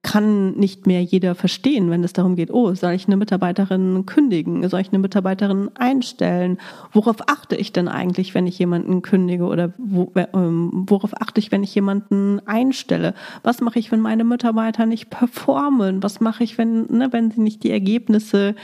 kann 0.03 0.53
nicht 0.55 0.87
mehr 0.87 1.03
jeder 1.03 1.37
verstehen, 1.37 1.89
wenn 1.89 2.03
es 2.03 2.13
darum 2.13 2.35
geht, 2.35 2.51
oh, 2.51 2.75
soll 2.75 2.93
ich 2.93 3.07
eine 3.07 3.17
Mitarbeiterin 3.17 4.05
kündigen? 4.05 4.69
Soll 4.69 4.81
ich 4.81 4.89
eine 4.89 4.99
Mitarbeiterin 4.99 5.71
einstellen? 5.77 6.59
Worauf 6.93 7.29
achte 7.29 7.55
ich 7.55 7.73
denn 7.73 7.87
eigentlich, 7.87 8.35
wenn 8.35 8.49
ich 8.49 8.59
jemanden 8.59 9.03
kündige 9.03 9.45
oder 9.45 9.73
wo, 9.79 10.11
ähm, 10.17 10.85
worauf 10.89 11.21
achte 11.23 11.39
ich, 11.39 11.53
wenn 11.53 11.63
ich 11.63 11.75
jemanden 11.75 12.41
einstelle? 12.47 13.15
Was 13.45 13.61
mache 13.61 13.79
ich, 13.79 13.93
wenn 13.93 14.01
meine 14.01 14.25
Mitarbeiter 14.25 14.87
nicht 14.87 15.09
performen? 15.09 16.03
Was 16.03 16.21
mache 16.21 16.43
ich, 16.43 16.59
wenn, 16.59 16.87
ne, 16.91 17.13
wenn 17.13 17.31
sie 17.31 17.41
nicht 17.41 17.63
die 17.63 17.71
Ergebnisse 17.71 18.57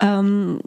ähm, 0.00 0.60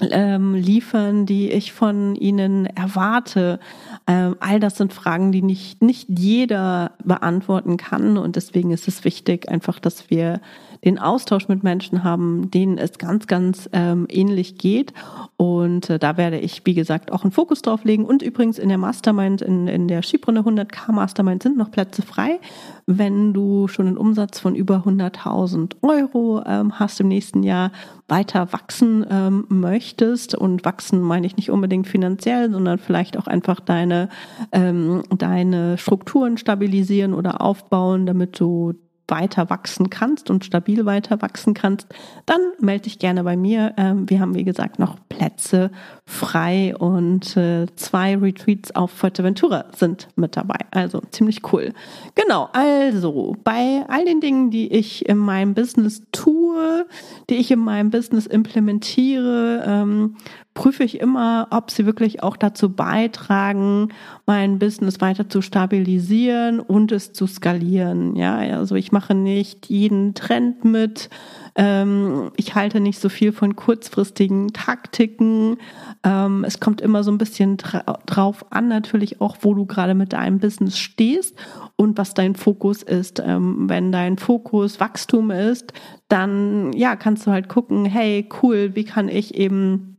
ähm, 0.00 0.54
liefern, 0.54 1.26
die 1.26 1.50
ich 1.50 1.72
von 1.72 2.14
ihnen 2.14 2.66
erwarte. 2.66 3.60
Ähm, 4.06 4.36
all 4.40 4.60
das 4.60 4.76
sind 4.76 4.92
Fragen, 4.92 5.32
die 5.32 5.42
nicht, 5.42 5.82
nicht 5.82 6.08
jeder 6.08 6.92
beantworten 7.04 7.76
kann. 7.76 8.16
Und 8.16 8.36
deswegen 8.36 8.70
ist 8.70 8.88
es 8.88 9.04
wichtig, 9.04 9.48
einfach, 9.48 9.78
dass 9.78 10.10
wir 10.10 10.40
den 10.84 10.98
Austausch 10.98 11.48
mit 11.48 11.62
Menschen 11.62 12.04
haben, 12.04 12.50
denen 12.50 12.78
es 12.78 12.98
ganz, 12.98 13.26
ganz 13.26 13.68
ähm, 13.72 14.06
ähnlich 14.08 14.56
geht. 14.56 14.92
Und 15.36 15.90
äh, 15.90 15.98
da 15.98 16.16
werde 16.16 16.38
ich, 16.38 16.62
wie 16.64 16.74
gesagt, 16.74 17.12
auch 17.12 17.22
einen 17.22 17.32
Fokus 17.32 17.62
drauf 17.62 17.84
legen. 17.84 18.04
Und 18.04 18.22
übrigens 18.22 18.58
in 18.58 18.68
der 18.68 18.78
Mastermind, 18.78 19.42
in, 19.42 19.66
in 19.68 19.88
der 19.88 20.02
Skibrunde 20.02 20.42
100k 20.42 20.92
Mastermind 20.92 21.42
sind 21.42 21.56
noch 21.56 21.70
Plätze 21.70 22.02
frei. 22.02 22.40
Wenn 22.86 23.32
du 23.32 23.68
schon 23.68 23.86
einen 23.86 23.96
Umsatz 23.96 24.40
von 24.40 24.54
über 24.54 24.84
100.000 24.86 25.76
Euro 25.82 26.42
ähm, 26.46 26.78
hast 26.78 27.00
im 27.00 27.08
nächsten 27.08 27.42
Jahr, 27.42 27.72
weiter 28.08 28.52
wachsen 28.52 29.06
ähm, 29.08 29.44
möchtest 29.48 30.34
und 30.34 30.64
wachsen 30.64 31.00
meine 31.00 31.26
ich 31.26 31.36
nicht 31.36 31.50
unbedingt 31.50 31.86
finanziell, 31.86 32.50
sondern 32.50 32.78
vielleicht 32.78 33.16
auch 33.16 33.28
einfach 33.28 33.60
deine, 33.60 34.08
ähm, 34.50 35.02
deine 35.16 35.78
Strukturen 35.78 36.36
stabilisieren 36.36 37.14
oder 37.14 37.40
aufbauen, 37.40 38.06
damit 38.06 38.38
du 38.40 38.74
weiter 39.10 39.50
wachsen 39.50 39.90
kannst 39.90 40.30
und 40.30 40.44
stabil 40.44 40.86
weiter 40.86 41.20
wachsen 41.22 41.54
kannst, 41.54 41.86
dann 42.26 42.40
melde 42.60 42.84
dich 42.84 42.98
gerne 42.98 43.24
bei 43.24 43.36
mir. 43.36 43.74
Ähm, 43.76 44.08
wir 44.08 44.20
haben, 44.20 44.34
wie 44.34 44.44
gesagt, 44.44 44.78
noch 44.78 44.96
Plätze 45.08 45.70
frei 46.06 46.74
und 46.76 47.36
äh, 47.36 47.66
zwei 47.76 48.16
Retreats 48.16 48.74
auf 48.74 48.90
Fuerteventura 48.90 49.66
sind 49.76 50.08
mit 50.16 50.36
dabei. 50.36 50.58
Also 50.70 51.00
ziemlich 51.10 51.52
cool. 51.52 51.72
Genau, 52.14 52.48
also 52.52 53.36
bei 53.44 53.84
all 53.88 54.04
den 54.04 54.20
Dingen, 54.20 54.50
die 54.50 54.72
ich 54.72 55.08
in 55.08 55.18
meinem 55.18 55.54
Business 55.54 56.02
tue, 56.12 56.86
die 57.28 57.34
ich 57.34 57.50
in 57.50 57.60
meinem 57.60 57.90
Business 57.90 58.26
implementiere, 58.26 59.64
ähm, 59.66 60.16
prüfe 60.60 60.84
ich 60.84 61.00
immer, 61.00 61.46
ob 61.48 61.70
sie 61.70 61.86
wirklich 61.86 62.22
auch 62.22 62.36
dazu 62.36 62.68
beitragen, 62.68 63.88
mein 64.26 64.58
Business 64.58 65.00
weiter 65.00 65.26
zu 65.26 65.40
stabilisieren 65.40 66.60
und 66.60 66.92
es 66.92 67.14
zu 67.14 67.26
skalieren. 67.26 68.14
Ja, 68.14 68.36
also 68.36 68.74
ich 68.74 68.92
mache 68.92 69.14
nicht 69.14 69.70
jeden 69.70 70.12
Trend 70.12 70.62
mit. 70.66 71.08
Ähm, 71.56 72.30
ich 72.36 72.56
halte 72.56 72.80
nicht 72.80 73.00
so 73.00 73.08
viel 73.08 73.32
von 73.32 73.56
kurzfristigen 73.56 74.52
Taktiken. 74.52 75.56
Ähm, 76.04 76.44
es 76.44 76.60
kommt 76.60 76.82
immer 76.82 77.04
so 77.04 77.10
ein 77.10 77.16
bisschen 77.16 77.56
drauf 77.56 78.44
an, 78.50 78.68
natürlich 78.68 79.22
auch, 79.22 79.38
wo 79.40 79.54
du 79.54 79.64
gerade 79.64 79.94
mit 79.94 80.12
deinem 80.12 80.40
Business 80.40 80.76
stehst 80.76 81.36
und 81.76 81.96
was 81.96 82.12
dein 82.12 82.34
Fokus 82.34 82.82
ist. 82.82 83.22
Ähm, 83.24 83.66
wenn 83.70 83.92
dein 83.92 84.18
Fokus 84.18 84.78
Wachstum 84.78 85.30
ist, 85.30 85.72
dann 86.08 86.74
ja, 86.74 86.96
kannst 86.96 87.26
du 87.26 87.30
halt 87.30 87.48
gucken, 87.48 87.86
hey, 87.86 88.28
cool, 88.42 88.72
wie 88.74 88.84
kann 88.84 89.08
ich 89.08 89.34
eben 89.36 89.96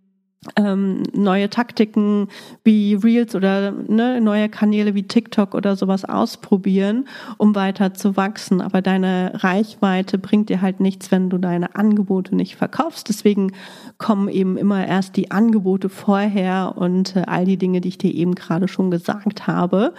ähm, 0.55 1.03
neue 1.13 1.51
Taktiken 1.51 2.27
wie 2.63 2.95
Reels 2.95 3.35
oder 3.35 3.71
ne, 3.71 4.19
neue 4.21 4.49
Kanäle 4.49 4.95
wie 4.95 5.03
TikTok 5.03 5.53
oder 5.53 5.75
sowas 5.75 6.03
ausprobieren, 6.03 7.07
um 7.37 7.53
weiter 7.53 7.93
zu 7.93 8.17
wachsen. 8.17 8.59
Aber 8.59 8.81
deine 8.81 9.33
Reichweite 9.35 10.17
bringt 10.17 10.49
dir 10.49 10.61
halt 10.61 10.79
nichts, 10.79 11.11
wenn 11.11 11.29
du 11.29 11.37
deine 11.37 11.75
Angebote 11.75 12.35
nicht 12.35 12.55
verkaufst. 12.55 13.07
Deswegen 13.07 13.51
kommen 13.99 14.29
eben 14.29 14.57
immer 14.57 14.87
erst 14.87 15.15
die 15.15 15.29
Angebote 15.29 15.89
vorher 15.89 16.73
und 16.75 17.15
äh, 17.15 17.21
all 17.27 17.45
die 17.45 17.57
Dinge, 17.57 17.79
die 17.79 17.89
ich 17.89 17.99
dir 17.99 18.13
eben 18.13 18.33
gerade 18.33 18.67
schon 18.67 18.89
gesagt 18.89 19.45
habe, 19.45 19.93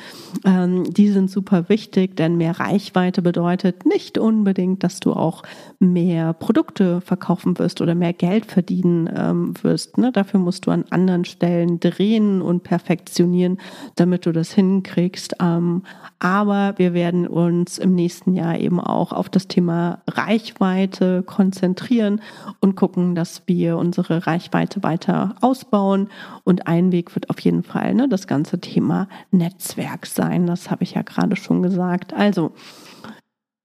ähm, 0.45 0.83
die 0.93 1.11
sind 1.11 1.31
super 1.31 1.69
wichtig, 1.69 2.17
denn 2.17 2.37
mehr 2.37 2.59
Reichweite 2.59 3.23
bedeutet 3.23 3.87
nicht 3.87 4.19
unbedingt, 4.19 4.83
dass 4.83 4.99
du 4.99 5.13
auch 5.13 5.45
mehr 5.79 6.33
Produkte 6.33 7.01
verkaufen 7.01 7.61
wirst 7.61 7.81
oder 7.81 7.95
mehr 7.95 8.13
Geld 8.13 8.47
verdienen 8.47 9.09
ähm, 9.15 9.55
wirst. 9.63 9.99
Ne? 9.99 10.11
Dafür 10.11 10.32
Dafür 10.33 10.45
musst 10.45 10.65
du 10.65 10.71
an 10.71 10.87
anderen 10.89 11.27
Stellen 11.27 11.79
drehen 11.79 12.41
und 12.41 12.63
perfektionieren, 12.63 13.59
damit 13.97 14.25
du 14.25 14.33
das 14.33 14.51
hinkriegst. 14.53 15.35
Ähm, 15.43 15.83
aber 16.21 16.73
wir 16.79 16.95
werden 16.95 17.27
uns 17.27 17.77
im 17.77 17.95
nächsten 17.95 18.33
Jahr 18.33 18.59
eben 18.59 18.81
auch 18.81 19.13
auf 19.13 19.29
das 19.29 19.47
Thema 19.47 20.01
Reichweite 20.09 21.23
konzentrieren 21.23 22.23
und 22.61 22.77
gucken, 22.77 23.15
dass 23.15 23.43
wir 23.45 23.77
unsere 23.77 24.27
Reichweite 24.27 24.83
weiter 24.83 25.35
ausbauen. 25.43 26.09
Und 26.45 26.67
ein 26.67 26.93
Weg 26.93 27.15
wird 27.15 27.29
auf 27.29 27.39
jeden 27.41 27.63
Fall 27.63 27.93
ne, 27.93 28.09
das 28.09 28.27
ganze 28.27 28.59
Thema 28.59 29.09
Netzwerk 29.33 30.07
sein. 30.07 30.47
Das 30.47 30.71
habe 30.71 30.83
ich 30.85 30.95
ja 30.95 31.03
gerade 31.03 31.37
schon 31.37 31.63
gesagt. 31.63 32.15
Also, 32.15 32.53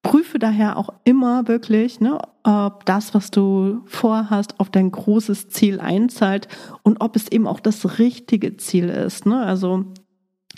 prüfe 0.08 0.40
daher 0.40 0.78
auch 0.78 0.94
immer 1.04 1.50
wirklich, 1.50 2.00
ne, 2.00 2.18
ob 2.44 2.86
das, 2.86 3.14
was 3.14 3.30
du 3.30 3.82
vorhast, 3.88 4.58
auf 4.58 4.70
dein 4.70 4.90
großes 4.90 5.50
Ziel 5.50 5.82
einzahlt 5.82 6.48
und 6.82 7.02
ob 7.02 7.18
es 7.18 7.30
eben 7.30 7.46
auch 7.46 7.60
das 7.60 8.00
richtige 8.00 8.56
Ziel 8.56 8.88
ist. 8.88 9.26
Ne? 9.26 9.38
Also 9.38 9.84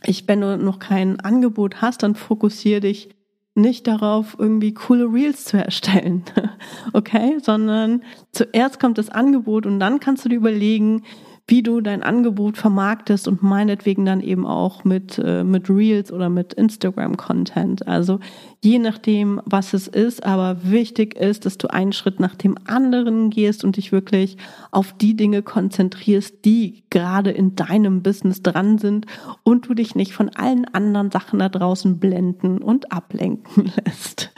ich, 0.06 0.28
wenn 0.28 0.42
du 0.42 0.56
noch 0.60 0.78
kein 0.78 1.20
Angebot 1.20 1.82
hast, 1.82 2.04
dann 2.04 2.14
fokussiere 2.14 2.82
dich 2.82 3.10
nicht 3.56 3.88
darauf, 3.88 4.36
irgendwie 4.38 4.76
coole 4.76 5.12
Reels 5.12 5.46
zu 5.46 5.58
erstellen, 5.58 6.26
okay, 6.94 7.40
sondern 7.42 8.04
zuerst 8.32 8.80
kommt 8.80 9.00
das 9.00 9.10
Angebot 9.10 9.66
und 9.66 9.80
dann 9.80 10.00
kannst 10.00 10.26
du 10.26 10.30
dir 10.30 10.36
überlegen, 10.36 11.02
wie 11.50 11.64
du 11.64 11.82
dein 11.82 12.04
Angebot 12.04 12.58
vermarktest 12.58 13.28
und 13.28 13.42
meinetwegen 13.42 14.06
dann 14.06 14.22
eben 14.22 14.46
auch 14.46 14.84
mit, 14.84 15.18
äh, 15.18 15.44
mit 15.44 15.68
Reels 15.68 16.12
oder 16.12 16.30
mit 16.30 16.54
Instagram-Content. 16.54 17.88
Also 17.88 18.20
je 18.62 18.78
nachdem, 18.78 19.42
was 19.46 19.74
es 19.74 19.88
ist, 19.88 20.24
aber 20.24 20.58
wichtig 20.64 21.16
ist, 21.16 21.48
dass 21.48 21.58
du 21.58 21.68
einen 21.68 21.92
Schritt 21.92 22.20
nach 22.20 22.36
dem 22.36 22.56
anderen 22.66 23.32
gehst 23.32 23.64
und 23.64 23.78
dich 23.78 23.92
wirklich 23.92 24.38
auf 24.70 24.94
die 24.94 25.16
Dinge 25.16 25.42
konzentrierst, 25.42 26.46
die 26.46 26.84
gerade 26.92 27.32
in 27.32 27.56
deinem 27.56 28.04
Business 28.04 28.44
dran 28.44 28.78
sind 28.78 29.08
und 29.42 29.68
du 29.68 29.74
dich 29.74 29.96
nicht 29.96 30.14
von 30.14 30.30
allen 30.30 30.66
anderen 30.66 31.10
Sachen 31.10 31.40
da 31.40 31.50
draußen 31.50 32.00
blenden 32.00 32.60
und 32.60 32.92
ablenken 32.92 33.72
lässt. 33.86 34.32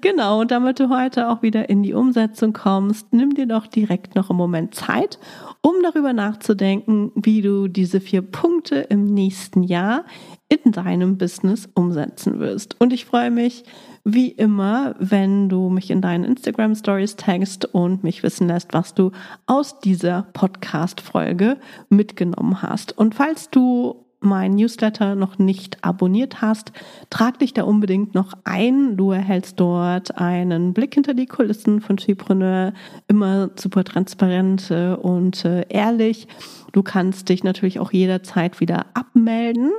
Genau, 0.00 0.40
und 0.40 0.50
damit 0.50 0.80
du 0.80 0.88
heute 0.88 1.28
auch 1.28 1.42
wieder 1.42 1.68
in 1.68 1.82
die 1.82 1.92
Umsetzung 1.92 2.54
kommst, 2.54 3.12
nimm 3.12 3.34
dir 3.34 3.46
doch 3.46 3.66
direkt 3.66 4.14
noch 4.14 4.30
einen 4.30 4.38
Moment 4.38 4.74
Zeit, 4.74 5.18
um 5.62 5.74
darüber 5.82 6.12
nachzudenken, 6.12 7.12
wie 7.14 7.42
du 7.42 7.68
diese 7.68 8.00
vier 8.00 8.22
Punkte 8.22 8.76
im 8.76 9.04
nächsten 9.04 9.62
Jahr 9.62 10.04
in 10.48 10.72
deinem 10.72 11.18
Business 11.18 11.68
umsetzen 11.74 12.38
wirst. 12.40 12.80
Und 12.80 12.92
ich 12.92 13.04
freue 13.04 13.30
mich 13.30 13.64
wie 14.04 14.28
immer, 14.28 14.94
wenn 14.98 15.48
du 15.48 15.68
mich 15.68 15.90
in 15.90 16.00
deinen 16.00 16.24
Instagram 16.24 16.74
Stories 16.74 17.16
tagst 17.16 17.66
und 17.66 18.04
mich 18.04 18.22
wissen 18.22 18.48
lässt, 18.48 18.72
was 18.72 18.94
du 18.94 19.10
aus 19.46 19.80
dieser 19.80 20.22
Podcast 20.32 21.00
Folge 21.00 21.58
mitgenommen 21.90 22.62
hast. 22.62 22.96
Und 22.96 23.14
falls 23.14 23.50
du 23.50 24.07
mein 24.20 24.56
Newsletter 24.56 25.14
noch 25.14 25.38
nicht 25.38 25.84
abonniert 25.84 26.42
hast, 26.42 26.72
trag 27.10 27.38
dich 27.38 27.54
da 27.54 27.62
unbedingt 27.62 28.14
noch 28.14 28.32
ein. 28.44 28.96
Du 28.96 29.12
erhältst 29.12 29.60
dort 29.60 30.18
einen 30.18 30.72
Blick 30.74 30.94
hinter 30.94 31.14
die 31.14 31.26
Kulissen 31.26 31.80
von 31.80 31.98
Skipreneur, 31.98 32.72
immer 33.06 33.50
super 33.56 33.84
transparent 33.84 34.70
äh, 34.70 34.94
und 34.94 35.44
äh, 35.44 35.66
ehrlich. 35.68 36.26
Du 36.72 36.82
kannst 36.82 37.28
dich 37.28 37.44
natürlich 37.44 37.78
auch 37.78 37.92
jederzeit 37.92 38.60
wieder 38.60 38.86
abmelden. 38.94 39.70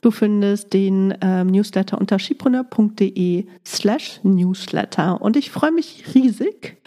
Du 0.00 0.10
findest 0.10 0.72
den 0.72 1.14
ähm, 1.20 1.48
Newsletter 1.48 1.98
unter 1.98 2.18
skipreneur.de 2.18 3.46
slash 3.66 4.20
Newsletter. 4.22 5.20
Und 5.20 5.36
ich 5.36 5.50
freue 5.50 5.72
mich 5.72 6.04
riesig, 6.14 6.78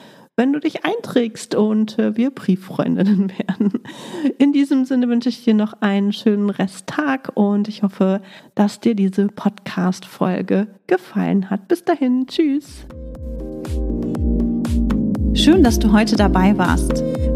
wenn 0.42 0.54
du 0.54 0.60
dich 0.60 0.84
einträgst 0.86 1.54
und 1.54 2.00
äh, 2.00 2.18
wir 2.18 2.32
Brieffreundinnen 2.32 3.32
werden. 3.48 3.84
In 4.40 4.52
diesem 4.52 4.86
Sinne 4.86 5.08
wünsche 5.08 5.30
ich 5.30 5.44
dir 5.44 5.54
noch 5.54 5.74
einen 5.82 6.14
schönen 6.14 6.50
Resttag 6.50 7.32
und 7.36 7.68
ich 7.68 7.84
hoffe, 7.84 8.22
dass 8.56 8.80
dir 8.80 8.96
diese 8.96 9.28
Podcast-Folge 9.28 10.66
gefallen 10.88 11.52
hat. 11.52 11.68
Bis 11.68 11.86
dahin, 11.86 12.26
tschüss. 12.26 12.88
Schön, 15.36 15.62
dass 15.62 15.78
du 15.78 15.92
heute 15.92 16.16
dabei 16.16 16.58
warst. 16.58 17.04